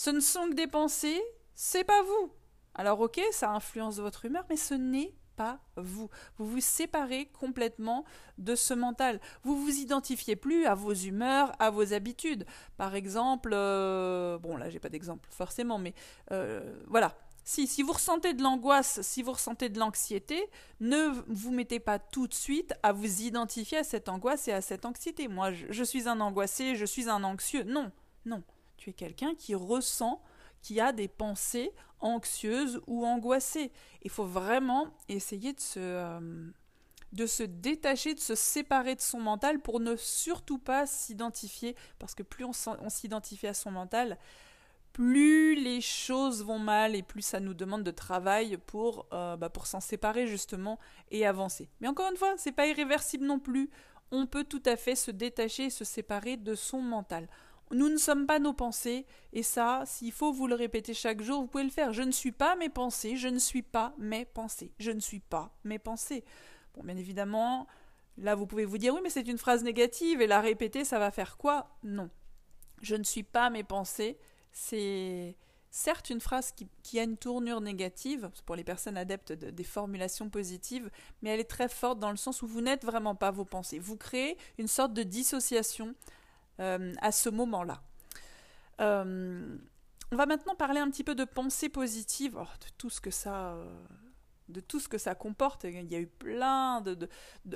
ce 0.00 0.08
ne 0.08 0.20
sont 0.20 0.48
que 0.48 0.54
des 0.54 0.66
pensées, 0.66 1.20
c'est 1.54 1.84
pas 1.84 2.02
vous. 2.02 2.32
Alors 2.74 3.00
ok, 3.00 3.20
ça 3.32 3.50
influence 3.50 3.98
votre 3.98 4.24
humeur, 4.24 4.46
mais 4.48 4.56
ce 4.56 4.72
n'est 4.72 5.12
pas 5.36 5.60
vous. 5.76 6.08
Vous 6.38 6.46
vous 6.46 6.60
séparez 6.62 7.26
complètement 7.38 8.06
de 8.38 8.54
ce 8.54 8.72
mental. 8.72 9.20
Vous 9.42 9.62
vous 9.62 9.76
identifiez 9.76 10.36
plus 10.36 10.64
à 10.64 10.74
vos 10.74 10.94
humeurs, 10.94 11.52
à 11.58 11.68
vos 11.68 11.92
habitudes. 11.92 12.46
Par 12.78 12.94
exemple, 12.94 13.50
euh, 13.52 14.38
bon 14.38 14.56
là 14.56 14.70
j'ai 14.70 14.80
pas 14.80 14.88
d'exemple 14.88 15.28
forcément, 15.30 15.76
mais 15.76 15.92
euh, 16.32 16.74
voilà. 16.86 17.14
Si, 17.44 17.66
si 17.66 17.82
vous 17.82 17.92
ressentez 17.92 18.32
de 18.32 18.42
l'angoisse, 18.42 19.02
si 19.02 19.22
vous 19.22 19.32
ressentez 19.32 19.68
de 19.68 19.78
l'anxiété, 19.78 20.48
ne 20.80 21.08
vous 21.26 21.52
mettez 21.52 21.78
pas 21.78 21.98
tout 21.98 22.26
de 22.26 22.32
suite 22.32 22.72
à 22.82 22.92
vous 22.92 23.20
identifier 23.20 23.76
à 23.76 23.84
cette 23.84 24.08
angoisse 24.08 24.48
et 24.48 24.52
à 24.52 24.62
cette 24.62 24.86
anxiété. 24.86 25.28
Moi, 25.28 25.52
je 25.52 25.84
suis 25.84 26.08
un 26.08 26.20
angoissé, 26.20 26.74
je 26.74 26.86
suis 26.86 27.10
un 27.10 27.22
anxieux. 27.22 27.64
Non, 27.64 27.92
non 28.24 28.42
tu 28.80 28.90
es 28.90 28.92
quelqu'un 28.94 29.34
qui 29.34 29.54
ressent, 29.54 30.22
qui 30.62 30.80
a 30.80 30.92
des 30.92 31.06
pensées 31.06 31.72
anxieuses 32.00 32.80
ou 32.86 33.04
angoissées. 33.04 33.70
Il 34.02 34.10
faut 34.10 34.24
vraiment 34.24 34.86
essayer 35.08 35.52
de 35.52 35.60
se, 35.60 35.78
euh, 35.78 37.46
détacher, 37.46 38.14
de 38.14 38.20
se 38.20 38.34
séparer 38.34 38.94
de 38.94 39.02
son 39.02 39.20
mental 39.20 39.60
pour 39.60 39.80
ne 39.80 39.96
surtout 39.96 40.58
pas 40.58 40.86
s'identifier, 40.86 41.76
parce 41.98 42.14
que 42.14 42.22
plus 42.22 42.44
on, 42.44 42.52
s'identifie 42.88 43.46
à 43.46 43.54
son 43.54 43.70
mental, 43.70 44.16
plus 44.94 45.54
les 45.54 45.82
choses 45.82 46.42
vont 46.42 46.58
mal 46.58 46.96
et 46.96 47.02
plus 47.02 47.22
ça 47.22 47.38
nous 47.38 47.54
demande 47.54 47.84
de 47.84 47.90
travail 47.90 48.56
pour, 48.66 49.06
euh, 49.12 49.36
bah, 49.36 49.50
pour 49.50 49.66
s'en 49.66 49.80
séparer 49.80 50.26
justement 50.26 50.78
et 51.10 51.26
avancer. 51.26 51.68
Mais 51.80 51.88
encore 51.88 52.10
une 52.10 52.16
fois, 52.16 52.34
c'est 52.38 52.50
pas 52.50 52.66
irréversible 52.66 53.26
non 53.26 53.38
plus. 53.38 53.70
On 54.10 54.26
peut 54.26 54.44
tout 54.44 54.62
à 54.64 54.76
fait 54.76 54.96
se 54.96 55.10
détacher 55.10 55.64
et 55.66 55.70
se 55.70 55.84
séparer 55.84 56.38
de 56.38 56.54
son 56.54 56.80
mental. 56.80 57.28
Nous 57.72 57.88
ne 57.88 57.98
sommes 57.98 58.26
pas 58.26 58.40
nos 58.40 58.52
pensées, 58.52 59.06
et 59.32 59.42
ça, 59.42 59.84
s'il 59.86 60.10
faut 60.12 60.32
vous 60.32 60.48
le 60.48 60.56
répéter 60.56 60.92
chaque 60.92 61.22
jour, 61.22 61.42
vous 61.42 61.46
pouvez 61.46 61.64
le 61.64 61.70
faire. 61.70 61.92
Je 61.92 62.02
ne 62.02 62.10
suis 62.10 62.32
pas 62.32 62.56
mes 62.56 62.68
pensées, 62.68 63.16
je 63.16 63.28
ne 63.28 63.38
suis 63.38 63.62
pas 63.62 63.94
mes 63.98 64.24
pensées, 64.24 64.72
je 64.78 64.90
ne 64.90 65.00
suis 65.00 65.20
pas 65.20 65.52
mes 65.64 65.78
pensées. 65.78 66.24
Bien 66.82 66.96
évidemment, 66.96 67.66
là 68.18 68.34
vous 68.34 68.46
pouvez 68.46 68.64
vous 68.64 68.78
dire 68.78 68.94
oui, 68.94 69.00
mais 69.02 69.10
c'est 69.10 69.28
une 69.28 69.38
phrase 69.38 69.62
négative, 69.62 70.20
et 70.20 70.26
la 70.26 70.40
répéter, 70.40 70.84
ça 70.84 70.98
va 70.98 71.10
faire 71.10 71.36
quoi? 71.36 71.76
Non. 71.84 72.10
Je 72.82 72.96
ne 72.96 73.04
suis 73.04 73.22
pas 73.22 73.50
mes 73.50 73.64
pensées, 73.64 74.18
c'est 74.52 75.36
certes 75.70 76.10
une 76.10 76.20
phrase 76.20 76.52
qui, 76.82 76.98
a 76.98 77.04
une 77.04 77.16
tournure 77.16 77.60
négative, 77.60 78.30
pour 78.46 78.56
les 78.56 78.64
personnes 78.64 78.96
adeptes 78.96 79.32
des 79.32 79.64
formulations 79.64 80.28
positives, 80.28 80.90
mais 81.22 81.30
elle 81.30 81.40
est 81.40 81.44
très 81.44 81.68
forte 81.68 82.00
dans 82.00 82.10
le 82.10 82.16
sens 82.16 82.42
où 82.42 82.46
vous 82.46 82.60
n'êtes 82.60 82.84
vraiment 82.84 83.14
pas 83.14 83.30
vos 83.30 83.44
pensées. 83.44 83.78
Vous 83.78 83.96
créez 83.96 84.36
une 84.58 84.66
sorte 84.66 84.92
de 84.92 85.04
dissociation 85.04 85.94
euh, 86.58 86.94
à 87.00 87.12
ce 87.12 87.28
moment-là. 87.28 87.82
Euh, 88.80 89.56
on 90.12 90.16
va 90.16 90.26
maintenant 90.26 90.54
parler 90.54 90.80
un 90.80 90.90
petit 90.90 91.04
peu 91.04 91.14
de 91.14 91.24
pensée 91.24 91.68
positive, 91.68 92.36
oh, 92.38 92.42
de 92.42 92.70
tout 92.78 92.90
ce 92.90 93.00
que 93.00 93.10
ça, 93.10 93.52
euh, 93.52 93.64
de 94.48 94.60
tout 94.60 94.80
ce 94.80 94.88
que 94.88 94.98
ça 94.98 95.14
comporte. 95.14 95.64
Il 95.64 95.90
y 95.90 95.94
a 95.94 96.00
eu 96.00 96.06
plein 96.06 96.80
de, 96.80 97.08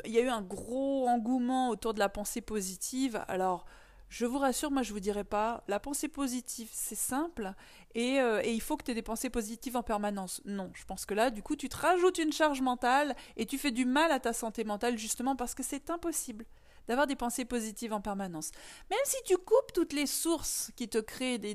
il 0.04 0.12
y 0.12 0.18
a 0.18 0.22
eu 0.22 0.28
un 0.28 0.42
gros 0.42 1.08
engouement 1.08 1.70
autour 1.70 1.94
de 1.94 1.98
la 1.98 2.08
pensée 2.08 2.40
positive. 2.40 3.24
Alors, 3.28 3.66
je 4.08 4.26
vous 4.26 4.38
rassure, 4.38 4.70
moi 4.70 4.82
je 4.82 4.92
vous 4.92 5.00
dirais 5.00 5.24
pas, 5.24 5.64
la 5.66 5.80
pensée 5.80 6.08
positive 6.08 6.68
c'est 6.70 6.94
simple 6.94 7.52
et, 7.94 8.16
et, 8.16 8.52
il 8.52 8.60
faut 8.60 8.76
que 8.76 8.84
tu 8.84 8.92
aies 8.92 8.94
des 8.94 9.02
pensées 9.02 9.30
positives 9.30 9.76
en 9.76 9.82
permanence. 9.82 10.40
Non, 10.44 10.70
je 10.74 10.84
pense 10.84 11.04
que 11.04 11.14
là, 11.14 11.30
du 11.30 11.42
coup, 11.42 11.56
tu 11.56 11.68
te 11.68 11.76
rajoutes 11.76 12.18
une 12.18 12.32
charge 12.32 12.60
mentale 12.60 13.16
et 13.36 13.46
tu 13.46 13.58
fais 13.58 13.72
du 13.72 13.86
mal 13.86 14.12
à 14.12 14.20
ta 14.20 14.32
santé 14.32 14.62
mentale 14.62 14.98
justement 14.98 15.34
parce 15.34 15.54
que 15.54 15.64
c'est 15.64 15.90
impossible 15.90 16.44
d'avoir 16.88 17.06
des 17.06 17.16
pensées 17.16 17.44
positives 17.44 17.92
en 17.92 18.00
permanence. 18.00 18.50
Même 18.90 18.98
si 19.04 19.16
tu 19.24 19.36
coupes 19.36 19.72
toutes 19.72 19.92
les 19.92 20.06
sources 20.06 20.70
qui 20.76 20.88
te 20.88 20.98
créent 20.98 21.38
des, 21.38 21.54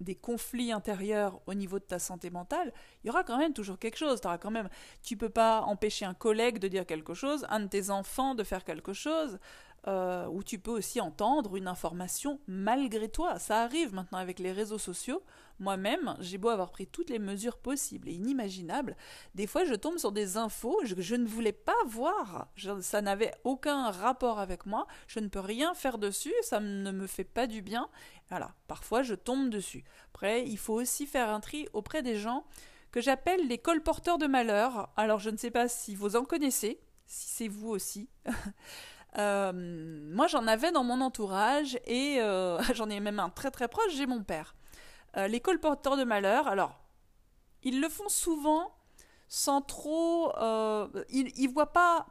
des, 0.00 0.14
conflits 0.14 0.72
intérieurs 0.72 1.40
au 1.46 1.54
niveau 1.54 1.78
de 1.78 1.84
ta 1.84 1.98
santé 1.98 2.30
mentale, 2.30 2.72
il 3.02 3.08
y 3.08 3.10
aura 3.10 3.24
quand 3.24 3.38
même 3.38 3.52
toujours 3.52 3.78
quelque 3.78 3.96
chose. 3.96 4.20
Auras 4.24 4.38
quand 4.38 4.50
même, 4.50 4.68
tu 5.02 5.16
peux 5.16 5.28
pas 5.28 5.62
empêcher 5.62 6.04
un 6.04 6.14
collègue 6.14 6.58
de 6.58 6.68
dire 6.68 6.86
quelque 6.86 7.14
chose, 7.14 7.46
un 7.48 7.60
de 7.60 7.66
tes 7.66 7.90
enfants 7.90 8.34
de 8.34 8.44
faire 8.44 8.64
quelque 8.64 8.92
chose, 8.92 9.38
euh, 9.86 10.26
ou 10.28 10.42
tu 10.42 10.58
peux 10.58 10.70
aussi 10.70 11.00
entendre 11.00 11.56
une 11.56 11.68
information 11.68 12.40
malgré 12.46 13.08
toi. 13.08 13.38
Ça 13.38 13.62
arrive 13.62 13.94
maintenant 13.94 14.18
avec 14.18 14.38
les 14.38 14.52
réseaux 14.52 14.78
sociaux. 14.78 15.22
Moi-même, 15.60 16.16
j'ai 16.20 16.38
beau 16.38 16.48
avoir 16.48 16.70
pris 16.70 16.86
toutes 16.86 17.10
les 17.10 17.18
mesures 17.18 17.58
possibles 17.58 18.08
et 18.08 18.12
inimaginables, 18.12 18.96
des 19.36 19.46
fois 19.46 19.64
je 19.64 19.74
tombe 19.74 19.98
sur 19.98 20.10
des 20.10 20.36
infos 20.36 20.76
que 20.80 21.02
je, 21.02 21.14
ne 21.14 21.26
voulais 21.26 21.52
pas 21.52 21.76
voir. 21.86 22.48
ça 22.80 23.02
n'avait 23.02 23.32
aucun 23.44 23.90
rapport 23.90 24.40
avec 24.40 24.66
moi. 24.66 24.86
Je 25.06 25.20
ne 25.20 25.28
peux 25.28 25.40
rien 25.40 25.74
faire 25.74 25.98
dessus. 25.98 26.34
Ça 26.42 26.60
ne 26.60 26.90
me 26.90 27.06
fait 27.06 27.24
pas 27.24 27.46
du 27.46 27.62
bien. 27.62 27.88
Voilà. 28.30 28.52
Parfois, 28.66 29.02
je 29.02 29.14
tombe 29.14 29.50
dessus. 29.50 29.84
Après, 30.12 30.44
il 30.44 30.58
faut 30.58 30.74
aussi 30.74 31.06
faire 31.06 31.28
un 31.28 31.40
tri 31.40 31.68
auprès 31.72 32.02
des 32.02 32.16
gens 32.16 32.44
que 32.90 33.00
j'appelle 33.00 33.46
les 33.46 33.58
colporteurs 33.58 34.18
de 34.18 34.26
malheur. 34.26 34.88
Alors, 34.96 35.18
je 35.18 35.30
ne 35.30 35.36
sais 35.36 35.50
pas 35.50 35.68
si 35.68 35.94
vous 35.94 36.16
en 36.16 36.24
connaissez, 36.24 36.80
si 37.06 37.28
c'est 37.28 37.48
vous 37.48 37.68
aussi. 37.68 38.08
Euh, 39.18 39.52
moi, 40.12 40.26
j'en 40.26 40.46
avais 40.46 40.72
dans 40.72 40.84
mon 40.84 41.00
entourage 41.00 41.78
et 41.86 42.16
euh, 42.20 42.60
j'en 42.74 42.90
ai 42.90 43.00
même 43.00 43.20
un 43.20 43.30
très 43.30 43.50
très 43.50 43.68
proche, 43.68 43.92
j'ai 43.94 44.06
mon 44.06 44.22
père. 44.22 44.54
Euh, 45.16 45.28
les 45.28 45.40
colporteurs 45.40 45.96
de 45.96 46.04
malheur, 46.04 46.48
alors, 46.48 46.80
ils 47.62 47.80
le 47.80 47.88
font 47.88 48.08
souvent 48.08 48.74
sans 49.28 49.62
trop. 49.62 50.32
ils, 51.08 51.32
ils 51.36 51.48
voient 51.48 51.72
pas. 51.72 52.06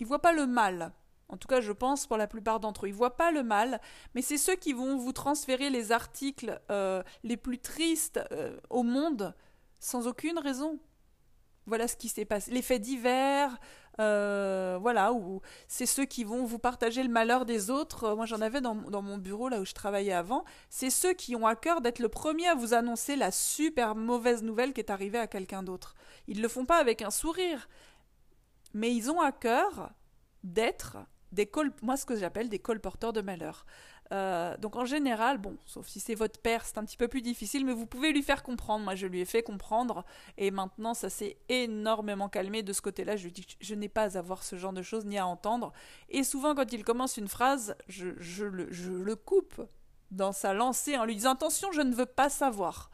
Ils 0.00 0.06
voient 0.06 0.22
pas 0.22 0.32
le 0.32 0.46
mal. 0.46 0.92
En 1.30 1.36
tout 1.36 1.48
cas, 1.48 1.60
je 1.60 1.72
pense 1.72 2.06
pour 2.06 2.16
la 2.16 2.26
plupart 2.26 2.60
d'entre 2.60 2.86
eux. 2.86 2.88
Ils 2.88 2.94
voient 2.94 3.16
pas 3.16 3.30
le 3.32 3.42
mal, 3.42 3.80
mais 4.14 4.22
c'est 4.22 4.38
ceux 4.38 4.54
qui 4.54 4.72
vont 4.72 4.96
vous 4.96 5.12
transférer 5.12 5.68
les 5.70 5.90
articles 5.90 6.60
les 7.24 7.36
plus 7.36 7.58
tristes 7.58 8.20
au 8.70 8.82
monde 8.82 9.34
sans 9.80 10.06
aucune 10.06 10.38
raison. 10.38 10.78
Voilà 11.66 11.86
ce 11.88 11.96
qui 11.96 12.08
s'est 12.08 12.24
passé. 12.24 12.50
Les 12.50 12.62
faits 12.62 12.80
divers, 12.80 13.58
euh, 14.00 14.78
voilà, 14.80 15.12
ou 15.12 15.40
c'est 15.66 15.86
ceux 15.86 16.04
qui 16.04 16.22
vont 16.22 16.44
vous 16.44 16.58
partager 16.58 17.02
le 17.02 17.08
malheur 17.08 17.44
des 17.44 17.70
autres. 17.70 18.04
Euh, 18.04 18.16
moi, 18.16 18.26
j'en 18.26 18.40
avais 18.40 18.60
dans, 18.60 18.74
mon 18.74 19.18
bureau, 19.18 19.48
là 19.48 19.60
où 19.60 19.64
je 19.64 19.74
travaillais 19.74 20.12
avant. 20.12 20.44
C'est 20.70 20.90
ceux 20.90 21.14
qui 21.14 21.34
ont 21.34 21.46
à 21.46 21.56
cœur 21.56 21.80
d'être 21.80 21.98
le 21.98 22.08
premier 22.08 22.46
à 22.46 22.54
vous 22.54 22.74
annoncer 22.74 23.16
la 23.16 23.30
super 23.30 23.96
mauvaise 23.96 24.42
nouvelle 24.42 24.72
qui 24.72 24.80
est 24.80 24.90
arrivée 24.90 25.18
à 25.18 25.26
quelqu'un 25.26 25.62
d'autre. 25.62 25.94
Ils 26.28 26.38
ne 26.38 26.42
le 26.42 26.48
font 26.48 26.64
pas 26.64 26.78
avec 26.78 27.02
un 27.02 27.10
sourire, 27.10 27.68
mais 28.72 28.94
ils 28.94 29.10
ont 29.10 29.20
à 29.20 29.32
cœur 29.32 29.90
d'être 30.44 30.96
des 31.32 31.50
moi 31.82 31.96
ce 31.96 32.06
que 32.06 32.16
j'appelle 32.16 32.48
des 32.48 32.58
colporteurs 32.58 33.12
de 33.12 33.20
malheur. 33.20 33.64
Euh, 34.12 34.56
donc 34.56 34.76
en 34.76 34.84
général, 34.84 35.38
bon, 35.38 35.56
sauf 35.66 35.86
si 35.86 36.00
c'est 36.00 36.14
votre 36.14 36.40
père, 36.40 36.64
c'est 36.64 36.78
un 36.78 36.84
petit 36.84 36.96
peu 36.96 37.08
plus 37.08 37.20
difficile, 37.20 37.66
mais 37.66 37.72
vous 37.72 37.86
pouvez 37.86 38.12
lui 38.12 38.22
faire 38.22 38.42
comprendre. 38.42 38.84
Moi, 38.84 38.94
je 38.94 39.06
lui 39.06 39.20
ai 39.20 39.24
fait 39.24 39.42
comprendre, 39.42 40.04
et 40.38 40.50
maintenant, 40.50 40.94
ça 40.94 41.10
s'est 41.10 41.36
énormément 41.48 42.28
calmé 42.28 42.62
de 42.62 42.72
ce 42.72 42.80
côté-là. 42.80 43.16
Je 43.16 43.24
lui 43.24 43.32
dis, 43.32 43.46
je 43.60 43.74
n'ai 43.74 43.88
pas 43.88 44.16
à 44.16 44.22
voir 44.22 44.42
ce 44.42 44.56
genre 44.56 44.72
de 44.72 44.82
choses 44.82 45.04
ni 45.04 45.18
à 45.18 45.26
entendre. 45.26 45.72
Et 46.08 46.24
souvent, 46.24 46.54
quand 46.54 46.72
il 46.72 46.84
commence 46.84 47.16
une 47.16 47.28
phrase, 47.28 47.76
je, 47.88 48.08
je, 48.18 48.44
le, 48.44 48.72
je 48.72 48.90
le, 48.92 49.16
coupe 49.16 49.60
dans 50.10 50.32
sa 50.32 50.54
lancée 50.54 50.96
en 50.96 51.04
lui 51.04 51.16
disant 51.16 51.32
attention, 51.32 51.70
je 51.72 51.82
ne 51.82 51.94
veux 51.94 52.06
pas 52.06 52.30
savoir. 52.30 52.90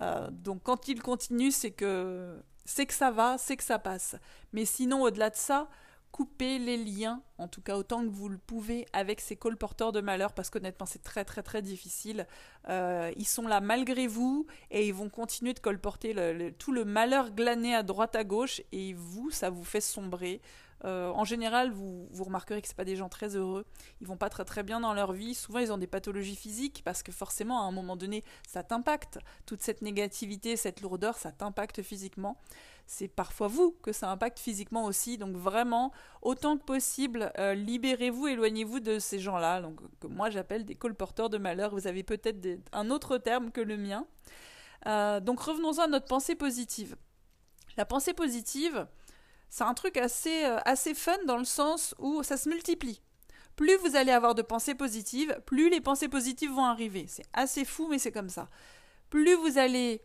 Euh, 0.00 0.28
donc 0.30 0.62
quand 0.62 0.88
il 0.88 1.02
continue, 1.02 1.50
c'est 1.50 1.72
que 1.72 2.40
c'est 2.64 2.86
que 2.86 2.94
ça 2.94 3.10
va, 3.10 3.38
c'est 3.38 3.56
que 3.56 3.64
ça 3.64 3.78
passe. 3.78 4.16
Mais 4.52 4.64
sinon, 4.64 5.02
au-delà 5.02 5.30
de 5.30 5.36
ça, 5.36 5.68
coupez 6.12 6.58
les 6.58 6.76
liens, 6.76 7.22
en 7.38 7.48
tout 7.48 7.60
cas 7.60 7.76
autant 7.76 8.02
que 8.02 8.10
vous 8.10 8.28
le 8.28 8.38
pouvez, 8.38 8.86
avec 8.92 9.20
ces 9.20 9.36
colporteurs 9.36 9.92
de 9.92 10.00
malheur, 10.00 10.32
parce 10.32 10.50
qu'honnêtement 10.50 10.86
c'est 10.86 11.02
très 11.02 11.24
très 11.24 11.42
très 11.42 11.62
difficile. 11.62 12.26
Euh, 12.68 13.12
ils 13.16 13.26
sont 13.26 13.46
là 13.46 13.60
malgré 13.60 14.06
vous 14.06 14.46
et 14.70 14.86
ils 14.86 14.94
vont 14.94 15.08
continuer 15.08 15.54
de 15.54 15.60
colporter 15.60 16.14
tout 16.58 16.72
le 16.72 16.84
malheur 16.84 17.30
glané 17.30 17.74
à 17.74 17.82
droite 17.82 18.16
à 18.16 18.24
gauche 18.24 18.60
et 18.72 18.94
vous, 18.94 19.30
ça 19.30 19.50
vous 19.50 19.64
fait 19.64 19.80
sombrer. 19.80 20.40
Euh, 20.84 21.10
en 21.10 21.24
général, 21.24 21.70
vous, 21.72 22.08
remarquerez 22.18 22.62
que 22.62 22.68
ce 22.68 22.74
pas 22.74 22.84
des 22.84 22.96
gens 22.96 23.08
très 23.08 23.36
heureux. 23.36 23.66
Ils 24.00 24.06
vont 24.06 24.16
pas 24.16 24.30
très 24.30 24.44
très 24.44 24.62
bien 24.62 24.80
dans 24.80 24.94
leur 24.94 25.12
vie. 25.12 25.34
Souvent, 25.34 25.58
ils 25.58 25.72
ont 25.72 25.78
des 25.78 25.86
pathologies 25.86 26.36
physiques 26.36 26.82
parce 26.84 27.02
que 27.02 27.12
forcément, 27.12 27.64
à 27.64 27.68
un 27.68 27.72
moment 27.72 27.96
donné, 27.96 28.22
ça 28.46 28.62
t'impacte. 28.62 29.18
Toute 29.46 29.62
cette 29.62 29.82
négativité, 29.82 30.56
cette 30.56 30.80
lourdeur, 30.80 31.16
ça 31.16 31.32
t'impacte 31.32 31.82
physiquement 31.82 32.38
c'est 32.88 33.06
parfois 33.06 33.48
vous 33.48 33.76
que 33.82 33.92
ça 33.92 34.10
impacte 34.10 34.38
physiquement 34.38 34.86
aussi. 34.86 35.18
Donc 35.18 35.36
vraiment, 35.36 35.92
autant 36.22 36.56
que 36.56 36.64
possible, 36.64 37.30
euh, 37.38 37.54
libérez-vous, 37.54 38.26
éloignez-vous 38.28 38.80
de 38.80 38.98
ces 38.98 39.18
gens-là, 39.20 39.60
donc 39.60 39.78
que 40.00 40.06
moi 40.06 40.30
j'appelle 40.30 40.64
des 40.64 40.74
colporteurs 40.74 41.28
de 41.28 41.36
malheur. 41.36 41.70
Vous 41.70 41.86
avez 41.86 42.02
peut-être 42.02 42.40
un 42.72 42.90
autre 42.90 43.18
terme 43.18 43.52
que 43.52 43.60
le 43.60 43.76
mien. 43.76 44.06
Euh, 44.86 45.20
donc 45.20 45.38
revenons-en 45.40 45.82
à 45.82 45.86
notre 45.86 46.06
pensée 46.06 46.34
positive. 46.34 46.96
La 47.76 47.84
pensée 47.84 48.14
positive, 48.14 48.86
c'est 49.50 49.64
un 49.64 49.74
truc 49.74 49.96
assez, 49.96 50.44
euh, 50.44 50.58
assez 50.64 50.94
fun 50.94 51.16
dans 51.26 51.38
le 51.38 51.44
sens 51.44 51.94
où 51.98 52.22
ça 52.22 52.36
se 52.36 52.48
multiplie. 52.48 53.00
Plus 53.56 53.76
vous 53.78 53.96
allez 53.96 54.12
avoir 54.12 54.34
de 54.34 54.42
pensées 54.42 54.74
positives, 54.74 55.36
plus 55.44 55.68
les 55.68 55.80
pensées 55.80 56.08
positives 56.08 56.52
vont 56.52 56.64
arriver. 56.64 57.06
C'est 57.08 57.26
assez 57.32 57.64
fou, 57.64 57.88
mais 57.90 57.98
c'est 57.98 58.12
comme 58.12 58.28
ça. 58.28 58.48
Plus 59.10 59.34
vous 59.34 59.58
allez 59.58 60.00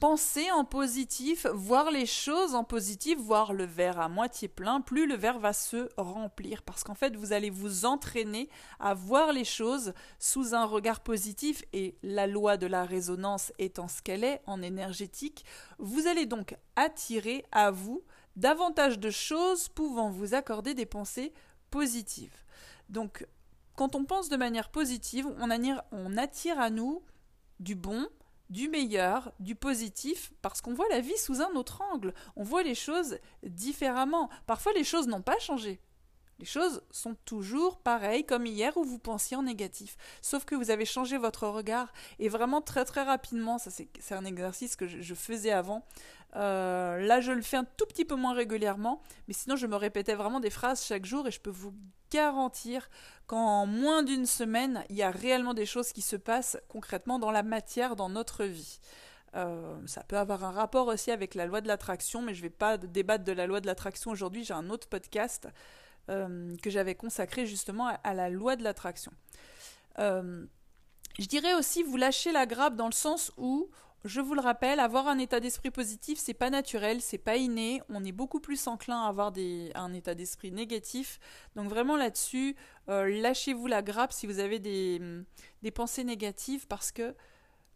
penser 0.00 0.50
en 0.52 0.64
positif, 0.64 1.46
voir 1.52 1.90
les 1.90 2.06
choses 2.06 2.54
en 2.54 2.64
positif, 2.64 3.18
voir 3.18 3.52
le 3.52 3.64
verre 3.64 4.00
à 4.00 4.08
moitié 4.08 4.48
plein, 4.48 4.80
plus 4.80 5.06
le 5.06 5.16
verre 5.16 5.38
va 5.38 5.52
se 5.52 5.88
remplir. 5.96 6.62
Parce 6.62 6.84
qu'en 6.84 6.94
fait, 6.94 7.16
vous 7.16 7.32
allez 7.32 7.50
vous 7.50 7.84
entraîner 7.84 8.48
à 8.78 8.94
voir 8.94 9.32
les 9.32 9.44
choses 9.44 9.92
sous 10.18 10.54
un 10.54 10.64
regard 10.64 11.00
positif 11.00 11.64
et 11.72 11.96
la 12.02 12.26
loi 12.26 12.56
de 12.56 12.66
la 12.66 12.84
résonance 12.84 13.52
étant 13.58 13.88
ce 13.88 14.00
qu'elle 14.02 14.24
est 14.24 14.40
en 14.46 14.62
énergétique, 14.62 15.44
vous 15.78 16.06
allez 16.06 16.26
donc 16.26 16.56
attirer 16.76 17.44
à 17.50 17.70
vous 17.70 18.02
davantage 18.36 18.98
de 19.00 19.10
choses 19.10 19.68
pouvant 19.68 20.10
vous 20.10 20.34
accorder 20.34 20.74
des 20.74 20.86
pensées 20.86 21.32
positives. 21.70 22.44
Donc, 22.88 23.26
quand 23.74 23.96
on 23.96 24.04
pense 24.04 24.28
de 24.28 24.36
manière 24.36 24.70
positive, 24.70 25.26
on 25.38 25.50
attire, 25.50 25.82
on 25.92 26.16
attire 26.16 26.58
à 26.58 26.70
nous 26.70 27.02
du 27.58 27.74
bon, 27.74 28.08
du 28.50 28.68
meilleur, 28.68 29.32
du 29.40 29.54
positif, 29.54 30.32
parce 30.42 30.60
qu'on 30.60 30.74
voit 30.74 30.88
la 30.90 31.00
vie 31.00 31.16
sous 31.18 31.40
un 31.40 31.54
autre 31.54 31.82
angle, 31.92 32.14
on 32.36 32.42
voit 32.42 32.62
les 32.62 32.74
choses 32.74 33.18
différemment. 33.42 34.30
Parfois 34.46 34.72
les 34.72 34.84
choses 34.84 35.08
n'ont 35.08 35.22
pas 35.22 35.38
changé. 35.38 35.80
Les 36.38 36.44
choses 36.44 36.82
sont 36.92 37.16
toujours 37.24 37.78
pareilles 37.78 38.24
comme 38.24 38.46
hier 38.46 38.76
où 38.76 38.84
vous 38.84 39.00
pensiez 39.00 39.36
en 39.36 39.42
négatif. 39.42 39.96
Sauf 40.22 40.44
que 40.44 40.54
vous 40.54 40.70
avez 40.70 40.84
changé 40.84 41.18
votre 41.18 41.48
regard 41.48 41.92
et 42.20 42.28
vraiment 42.28 42.60
très 42.60 42.84
très 42.84 43.02
rapidement, 43.02 43.58
ça 43.58 43.70
c'est 43.70 44.14
un 44.14 44.24
exercice 44.24 44.76
que 44.76 44.86
je, 44.86 45.14
faisais 45.14 45.50
avant. 45.50 45.84
Euh, 46.36 47.00
là 47.00 47.20
je 47.20 47.32
le 47.32 47.42
fais 47.42 47.56
un 47.56 47.64
tout 47.64 47.86
petit 47.86 48.04
peu 48.04 48.14
moins 48.14 48.34
régulièrement, 48.34 49.02
mais 49.26 49.34
sinon 49.34 49.56
je 49.56 49.66
me 49.66 49.74
répétais 49.74 50.14
vraiment 50.14 50.38
des 50.38 50.50
phrases 50.50 50.84
chaque 50.84 51.06
jour 51.06 51.26
et 51.26 51.32
je 51.32 51.40
peux 51.40 51.50
vous 51.50 51.74
garantir 52.12 52.88
qu'en 53.26 53.66
moins 53.66 54.04
d'une 54.04 54.26
semaine, 54.26 54.84
il 54.90 54.96
y 54.96 55.02
a 55.02 55.10
réellement 55.10 55.54
des 55.54 55.66
choses 55.66 55.92
qui 55.92 56.02
se 56.02 56.16
passent 56.16 56.56
concrètement 56.68 57.18
dans 57.18 57.32
la 57.32 57.42
matière, 57.42 57.96
dans 57.96 58.08
notre 58.08 58.44
vie. 58.44 58.78
Euh, 59.34 59.76
ça 59.86 60.04
peut 60.04 60.16
avoir 60.16 60.44
un 60.44 60.52
rapport 60.52 60.86
aussi 60.86 61.10
avec 61.10 61.34
la 61.34 61.46
loi 61.46 61.60
de 61.60 61.68
l'attraction, 61.68 62.22
mais 62.22 62.32
je 62.32 62.38
ne 62.38 62.44
vais 62.44 62.54
pas 62.54 62.78
débattre 62.78 63.24
de 63.24 63.32
la 63.32 63.46
loi 63.46 63.60
de 63.60 63.66
l'attraction 63.66 64.10
aujourd'hui. 64.10 64.44
J'ai 64.44 64.54
un 64.54 64.70
autre 64.70 64.88
podcast 64.88 65.48
euh, 66.08 66.56
que 66.62 66.70
j'avais 66.70 66.94
consacré 66.94 67.46
justement 67.46 67.88
à, 68.02 68.14
la 68.14 68.30
loi 68.30 68.56
de 68.56 68.62
l'attraction. 68.62 69.12
Euh, 69.98 70.46
je 71.18 71.26
dirais 71.26 71.54
aussi 71.54 71.82
vous 71.82 71.96
lâchez 71.96 72.32
la 72.32 72.46
grappe 72.46 72.76
dans 72.76 72.86
le 72.86 72.92
sens 72.92 73.32
où 73.36 73.70
je 74.04 74.20
vous 74.20 74.34
le 74.34 74.40
rappelle, 74.40 74.78
avoir 74.78 75.08
un 75.08 75.18
état 75.18 75.40
d'esprit 75.40 75.72
positif, 75.72 76.18
c'est 76.18 76.34
pas 76.34 76.50
naturel, 76.50 77.00
c'est 77.00 77.18
pas 77.18 77.36
inné. 77.36 77.82
On 77.88 78.04
est 78.04 78.12
beaucoup 78.12 78.38
plus 78.38 78.68
enclin 78.68 79.02
à 79.02 79.08
avoir 79.08 79.32
un 79.74 79.92
état 79.92 80.14
d'esprit 80.14 80.52
négatif. 80.52 81.18
Donc 81.56 81.68
vraiment 81.68 81.96
là-dessus, 81.96 82.54
euh, 82.88 83.20
lâchez-vous 83.20 83.66
la 83.66 83.82
grappe 83.82 84.12
si 84.12 84.26
vous 84.26 84.38
avez 84.38 84.60
des 84.60 85.70
pensées 85.74 86.04
négatives 86.04 86.68
parce 86.68 86.92
que 86.92 87.14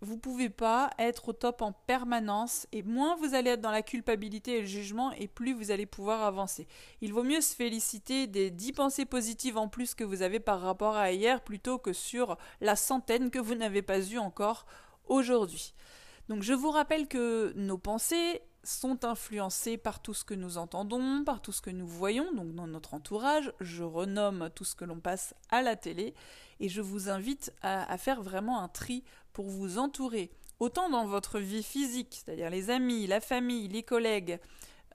vous 0.03 0.19
pouvez 0.19 0.51
pas 0.51 0.91
être 0.99 1.29
au 1.29 1.33
top 1.33 1.63
en 1.63 1.73
permanence 1.73 2.67
et 2.73 2.83
moins 2.83 3.15
vous 3.17 3.35
allez 3.35 3.51
être 3.51 3.61
dans 3.61 3.71
la 3.71 3.83
culpabilité 3.83 4.59
et 4.59 4.61
le 4.61 4.67
jugement 4.67 5.13
et 5.13 5.29
plus 5.29 5.55
vous 5.55 5.71
allez 5.71 5.87
pouvoir 5.87 6.23
avancer. 6.23 6.67
Il 7.01 7.13
vaut 7.13 7.23
mieux 7.23 7.41
se 7.41 7.55
féliciter 7.55 8.27
des 8.27 8.51
10 8.51 8.73
pensées 8.73 9.05
positives 9.05 9.57
en 9.57 9.69
plus 9.69 9.95
que 9.95 10.03
vous 10.03 10.23
avez 10.23 10.41
par 10.41 10.61
rapport 10.61 10.97
à 10.97 11.13
hier 11.13 11.41
plutôt 11.41 11.79
que 11.79 11.93
sur 11.93 12.37
la 12.61 12.75
centaine 12.75 13.31
que 13.31 13.39
vous 13.39 13.55
n'avez 13.55 13.81
pas 13.81 14.01
eu 14.01 14.19
encore 14.19 14.67
aujourd'hui. 15.07 15.73
Donc 16.29 16.43
je 16.43 16.53
vous 16.53 16.71
rappelle 16.71 17.07
que 17.07 17.53
nos 17.55 17.79
pensées 17.79 18.43
sont 18.65 19.05
influencées 19.05 19.77
par 19.77 20.01
tout 20.01 20.15
ce 20.15 20.25
que 20.25 20.35
nous 20.35 20.59
entendons, 20.59 21.25
par 21.25 21.43
tout 21.43 21.53
ce 21.53 21.63
que 21.63 21.71
nous 21.71 21.87
voyons, 21.87 22.33
donc 22.33 22.55
dans 22.55 22.67
notre 22.67 22.95
entourage. 22.95 23.53
Je 23.61 23.83
renomme 23.83 24.51
tout 24.55 24.65
ce 24.65 24.75
que 24.75 24.85
l'on 24.85 25.01
passe 25.01 25.35
à 25.51 25.63
la 25.63 25.77
télé 25.77 26.15
et 26.61 26.69
je 26.69 26.81
vous 26.81 27.09
invite 27.09 27.53
à, 27.63 27.97
faire 27.99 28.23
vraiment 28.23 28.61
un 28.63 28.69
tri 28.69 29.05
pour 29.33 29.47
vous 29.47 29.79
entourer, 29.79 30.31
autant 30.61 30.91
dans 30.91 31.07
votre 31.07 31.39
vie 31.39 31.63
physique, 31.63 32.23
c'est-à-dire 32.25 32.51
les 32.51 32.71
amis, 32.71 33.07
la 33.07 33.21
famille, 33.21 33.69
les 33.69 33.83
collègues, 33.83 34.39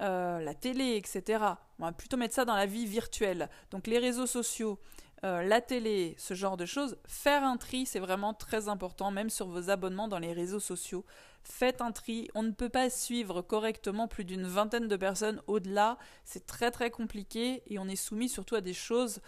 euh, 0.02 0.40
la 0.40 0.54
télé, 0.54 0.96
etc. 0.96 1.44
On 1.80 1.86
va 1.86 1.92
plutôt 1.92 2.18
mettre 2.18 2.36
ça 2.36 2.46
dans 2.46 2.56
la 2.56 2.66
vie 2.66 2.86
virtuelle. 2.86 3.50
Donc 3.72 3.88
les 3.88 3.98
réseaux 3.98 4.28
sociaux, 4.28 4.80
euh, 5.24 5.42
la 5.42 5.62
télé, 5.62 6.16
ce 6.20 6.36
genre 6.36 6.58
de 6.58 6.66
choses, 6.68 6.98
faire 7.08 7.44
un 7.44 7.58
tri, 7.58 7.88
c'est 7.88 8.00
vraiment 8.00 8.36
très 8.36 8.68
important, 8.68 9.10
même 9.10 9.32
sur 9.32 9.48
vos 9.48 9.72
abonnements 9.72 10.08
dans 10.08 10.20
les 10.20 10.34
réseaux 10.34 10.60
sociaux. 10.60 11.04
Faites 11.42 11.82
un 11.82 11.92
tri, 11.92 12.30
on 12.36 12.44
ne 12.44 12.52
peut 12.52 12.70
pas 12.70 12.90
suivre 12.92 13.42
correctement 13.42 14.08
plus 14.08 14.26
d'une 14.26 14.46
vingtaine 14.46 14.88
de 14.88 14.96
personnes 14.96 15.42
au-delà, 15.48 15.98
c'est 16.24 16.46
très 16.46 16.70
très 16.70 16.92
compliqué 16.92 17.64
et 17.66 17.80
on 17.80 17.88
est 17.88 17.96
soumis 17.96 18.30
surtout 18.30 18.56
à 18.56 18.62
des 18.62 18.74
choses 18.74 19.22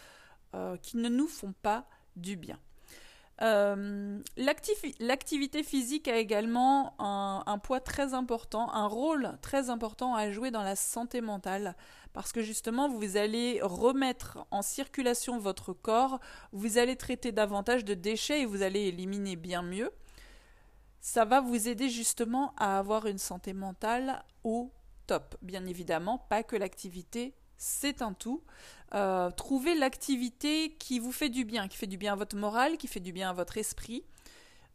euh, 0.53 0.77
qui 0.77 0.97
ne 0.97 1.09
nous 1.09 1.27
font 1.27 1.53
pas 1.61 1.87
du 2.15 2.35
bien. 2.35 2.59
Euh, 3.41 4.19
l'activité 4.37 5.63
physique 5.63 6.09
a 6.09 6.17
également 6.17 6.93
un, 6.99 7.57
poids 7.59 7.79
très 7.79 8.13
important, 8.13 8.69
un 8.73 8.87
rôle 8.87 9.37
très 9.41 9.69
important 9.69 10.13
à 10.13 10.29
jouer 10.29 10.51
dans 10.51 10.63
la 10.63 10.75
santé 10.75 11.21
mentale, 11.21 11.75
parce 12.11 12.33
que 12.33 12.41
justement, 12.41 12.89
vous 12.89 13.15
allez 13.15 13.59
remettre 13.61 14.45
en 14.51 14.61
circulation 14.61 15.39
votre 15.39 15.73
corps, 15.73 16.19
vous 16.51 16.77
allez 16.77 16.97
traiter 16.97 17.31
davantage 17.31 17.85
de 17.85 17.93
déchets 17.93 18.41
et 18.41 18.45
vous 18.45 18.61
allez 18.61 18.81
éliminer 18.81 19.35
bien 19.35 19.61
mieux. 19.61 19.91
Ça 20.99 21.23
va 21.23 21.39
vous 21.39 21.69
aider 21.69 21.87
justement 21.87 22.53
à 22.57 22.77
avoir 22.77 23.05
une 23.05 23.19
santé 23.19 23.53
mentale 23.53 24.25
au 24.43 24.69
top. 25.07 25.37
Bien 25.41 25.65
évidemment, 25.65 26.17
pas 26.29 26.43
que 26.43 26.57
l'activité 26.57 27.33
c'est 27.59 28.01
un 28.01 28.13
tout. 28.13 28.41
Euh, 28.95 29.29
trouvez 29.29 29.75
l'activité 29.75 30.75
qui 30.79 30.97
vous 30.97 31.11
fait 31.11 31.29
du 31.29 31.45
bien, 31.45 31.67
qui 31.67 31.77
fait 31.77 31.87
du 31.87 31.97
bien 31.97 32.13
à 32.13 32.15
votre 32.15 32.35
morale, 32.35 32.77
qui 32.77 32.87
fait 32.87 32.99
du 32.99 33.11
bien 33.11 33.29
à 33.29 33.33
votre 33.33 33.57
esprit. 33.57 34.03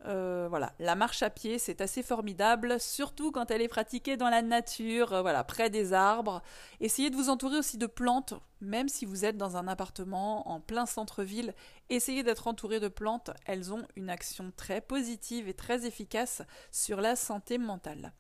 Euh, 0.07 0.47
voilà, 0.51 0.75
la 0.79 0.95
marche 0.95 1.23
à 1.23 1.31
pied, 1.31 1.59
c'est 1.59 1.81
assez 1.81 2.03
formidable, 2.03 2.79
surtout 2.79 3.33
quand 3.33 3.51
elle 3.51 3.63
est 3.63 3.69
pratiquée 3.69 4.19
dans 4.19 4.29
la 4.29 4.43
nature, 4.43 5.15
euh, 5.15 5.23
voilà, 5.23 5.43
près 5.45 5.71
des 5.71 5.95
arbres. 5.95 6.43
Essayez 6.81 7.09
de 7.09 7.17
vous 7.17 7.31
entourer 7.31 7.57
aussi 7.57 7.79
de 7.79 7.87
plantes, 7.87 8.35
même 8.61 8.91
si 8.91 9.07
vous 9.07 9.25
êtes 9.25 9.39
dans 9.39 9.57
un 9.57 9.67
appartement 9.67 10.47
en 10.51 10.61
plein 10.61 10.85
centre-ville. 10.85 11.55
Essayez 11.89 12.23
d'être 12.23 12.49
entouré 12.49 12.81
de 12.81 12.89
plantes, 12.89 13.31
elles 13.47 13.73
ont 13.73 13.87
une 13.97 14.11
action 14.11 14.53
très 14.57 14.83
positive 14.83 15.49
et 15.49 15.55
très 15.55 15.87
efficace 15.87 16.43
sur 16.71 17.01
la 17.01 17.17
santé 17.17 17.57
mentale. 17.57 18.13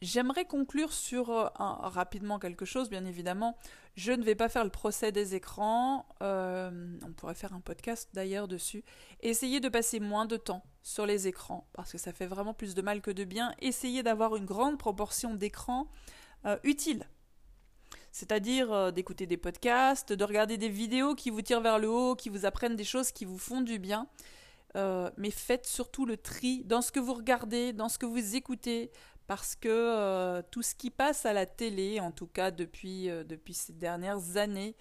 J'aimerais 0.00 0.44
conclure 0.44 0.92
sur 0.92 1.30
euh, 1.30 1.48
rapidement 1.56 2.38
quelque 2.38 2.64
chose, 2.64 2.88
bien 2.88 3.04
évidemment. 3.04 3.58
Je 3.96 4.12
ne 4.12 4.22
vais 4.22 4.36
pas 4.36 4.48
faire 4.48 4.62
le 4.62 4.70
procès 4.70 5.10
des 5.10 5.34
écrans. 5.34 6.06
Euh, 6.22 6.70
on 7.04 7.12
pourrait 7.12 7.34
faire 7.34 7.52
un 7.52 7.60
podcast 7.60 8.08
d'ailleurs 8.12 8.46
dessus. 8.46 8.84
Essayez 9.22 9.58
de 9.58 9.68
passer 9.68 9.98
moins 9.98 10.26
de 10.26 10.36
temps 10.36 10.62
sur 10.84 11.04
les 11.04 11.26
écrans 11.26 11.66
parce 11.72 11.90
que 11.90 11.98
ça 11.98 12.12
fait 12.12 12.26
vraiment 12.26 12.54
plus 12.54 12.76
de 12.76 12.82
mal 12.82 13.00
que 13.00 13.10
de 13.10 13.24
bien. 13.24 13.52
Essayez 13.60 14.04
d'avoir 14.04 14.36
une 14.36 14.44
grande 14.44 14.78
proportion 14.78 15.34
d'écrans 15.34 15.88
euh, 16.46 16.56
utiles. 16.62 17.04
C'est-à-dire 18.12 18.92
d'écouter 18.92 19.26
des 19.26 19.36
podcasts, 19.36 20.12
de 20.12 20.24
regarder 20.24 20.58
des 20.58 20.68
vidéos 20.68 21.14
qui 21.14 21.30
vous 21.30 21.42
tirent 21.42 21.60
vers 21.60 21.78
le 21.78 21.88
haut, 21.90 22.14
qui 22.16 22.30
vous 22.30 22.46
apprennent 22.46 22.74
des 22.74 22.84
choses 22.84 23.12
qui 23.12 23.24
vous 23.24 23.38
font 23.38 23.60
du 23.60 23.78
bien. 23.78 24.08
mais 24.74 25.30
faites 25.30 25.66
surtout 25.66 26.06
le 26.06 26.16
tri 26.16 26.64
dans 26.64 26.82
ce 26.82 26.90
que 26.90 27.00
vous 27.00 27.14
regardez, 27.14 27.72
dans 27.72 27.88
ce 27.88 27.98
que 27.98 28.06
vous 28.06 28.34
écoutez, 28.34 28.90
parce 29.28 29.54
que 29.54 29.68
euh, 29.68 30.42
tout 30.50 30.62
ce 30.62 30.74
qui 30.74 30.90
passe 30.90 31.26
à 31.26 31.34
la 31.34 31.44
télé, 31.44 32.00
en 32.00 32.10
tout 32.10 32.26
cas 32.26 32.50
depuis, 32.50 33.10
euh, 33.10 33.24
depuis 33.24 33.52
ces 33.52 33.74
dernières 33.74 34.38
années, 34.38 34.74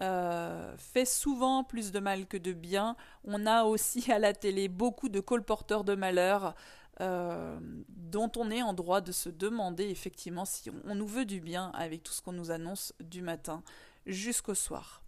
euh, 0.00 0.76
fait 0.78 1.04
souvent 1.04 1.64
plus 1.64 1.90
de 1.90 1.98
mal 1.98 2.26
que 2.26 2.36
de 2.36 2.52
bien. 2.52 2.96
On 3.24 3.44
a 3.44 3.64
aussi 3.64 4.10
à 4.12 4.20
la 4.20 4.32
télé 4.32 4.68
beaucoup 4.68 5.08
de 5.08 5.20
colporteurs 5.20 5.84
de 5.84 5.94
malheur 5.94 6.54
dont 7.00 8.32
on 8.36 8.50
est 8.50 8.60
en 8.60 8.72
droit 8.72 9.00
de 9.00 9.12
se 9.12 9.28
demander 9.28 9.84
effectivement 9.84 10.44
si 10.44 10.68
on, 10.84 10.96
nous 10.96 11.06
veut 11.06 11.26
du 11.26 11.40
bien 11.40 11.70
avec 11.74 12.02
tout 12.02 12.12
ce 12.12 12.20
qu'on 12.20 12.32
nous 12.32 12.50
annonce 12.50 12.92
du 12.98 13.22
matin 13.22 13.62
jusqu'au 14.04 14.56
soir. 14.56 15.00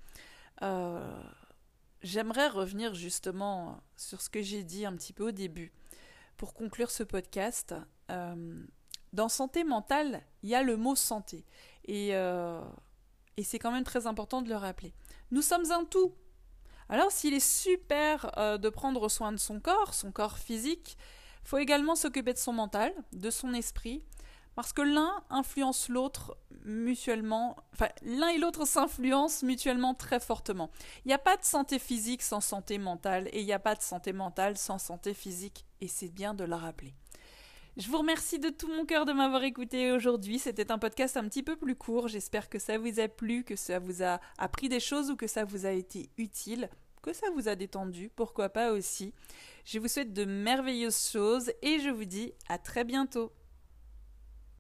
J'aimerais 2.02 2.46
revenir 2.46 2.94
justement 2.94 3.80
sur 3.96 4.20
ce 4.20 4.30
que 4.30 4.40
j'ai 4.40 4.62
dit 4.62 4.86
un 4.86 4.94
petit 4.94 5.12
peu 5.12 5.26
au 5.26 5.32
début 5.32 5.72
pour 6.36 6.54
conclure 6.54 6.92
ce 6.92 7.02
podcast. 7.02 7.74
Dans 9.12 9.28
santé 9.28 9.64
mentale, 9.64 10.22
il 10.42 10.50
y 10.50 10.54
a 10.54 10.62
le 10.62 10.76
mot 10.76 10.94
santé. 10.94 11.44
Et, 11.84 12.10
euh, 12.12 12.62
et 13.36 13.42
c'est 13.42 13.58
quand 13.58 13.72
même 13.72 13.84
très 13.84 14.06
important 14.06 14.42
de 14.42 14.48
le 14.48 14.56
rappeler. 14.56 14.94
Nous 15.30 15.42
sommes 15.42 15.70
un 15.70 15.84
tout. 15.84 16.14
Alors 16.88 17.12
s'il 17.12 17.34
est 17.34 17.40
super 17.40 18.36
euh, 18.36 18.58
de 18.58 18.68
prendre 18.68 19.08
soin 19.08 19.30
de 19.30 19.36
son 19.36 19.60
corps, 19.60 19.94
son 19.94 20.10
corps 20.10 20.38
physique, 20.38 20.96
faut 21.44 21.58
également 21.58 21.94
s'occuper 21.94 22.32
de 22.32 22.38
son 22.38 22.52
mental, 22.52 22.92
de 23.12 23.30
son 23.30 23.54
esprit, 23.54 24.04
parce 24.56 24.72
que 24.72 24.82
l'un 24.82 25.22
influence 25.30 25.88
l'autre 25.88 26.36
mutuellement, 26.64 27.56
enfin 27.72 27.88
l'un 28.02 28.28
et 28.28 28.38
l'autre 28.38 28.66
s'influencent 28.66 29.46
mutuellement 29.46 29.94
très 29.94 30.18
fortement. 30.18 30.70
Il 31.04 31.08
n'y 31.08 31.14
a 31.14 31.18
pas 31.18 31.36
de 31.36 31.44
santé 31.44 31.78
physique 31.78 32.22
sans 32.22 32.40
santé 32.40 32.76
mentale, 32.78 33.28
et 33.32 33.40
il 33.40 33.46
n'y 33.46 33.52
a 33.52 33.60
pas 33.60 33.76
de 33.76 33.82
santé 33.82 34.12
mentale 34.12 34.58
sans 34.58 34.78
santé 34.78 35.14
physique, 35.14 35.64
et 35.80 35.88
c'est 35.88 36.08
bien 36.08 36.34
de 36.34 36.44
le 36.44 36.56
rappeler. 36.56 36.92
Je 37.80 37.88
vous 37.88 37.96
remercie 37.96 38.38
de 38.38 38.50
tout 38.50 38.68
mon 38.68 38.84
cœur 38.84 39.06
de 39.06 39.14
m'avoir 39.14 39.42
écouté 39.42 39.90
aujourd'hui. 39.90 40.38
C'était 40.38 40.70
un 40.70 40.76
podcast 40.76 41.16
un 41.16 41.26
petit 41.26 41.42
peu 41.42 41.56
plus 41.56 41.74
court. 41.74 42.08
J'espère 42.08 42.50
que 42.50 42.58
ça 42.58 42.76
vous 42.76 43.00
a 43.00 43.08
plu, 43.08 43.42
que 43.42 43.56
ça 43.56 43.78
vous 43.78 44.02
a 44.02 44.20
appris 44.36 44.68
des 44.68 44.80
choses 44.80 45.10
ou 45.10 45.16
que 45.16 45.26
ça 45.26 45.46
vous 45.46 45.64
a 45.64 45.70
été 45.70 46.10
utile, 46.18 46.68
que 47.00 47.14
ça 47.14 47.28
vous 47.34 47.48
a 47.48 47.54
détendu, 47.54 48.10
pourquoi 48.14 48.50
pas 48.50 48.72
aussi. 48.72 49.14
Je 49.64 49.78
vous 49.78 49.88
souhaite 49.88 50.12
de 50.12 50.26
merveilleuses 50.26 51.08
choses 51.10 51.52
et 51.62 51.78
je 51.78 51.88
vous 51.88 52.04
dis 52.04 52.34
à 52.50 52.58
très 52.58 52.84
bientôt. 52.84 53.32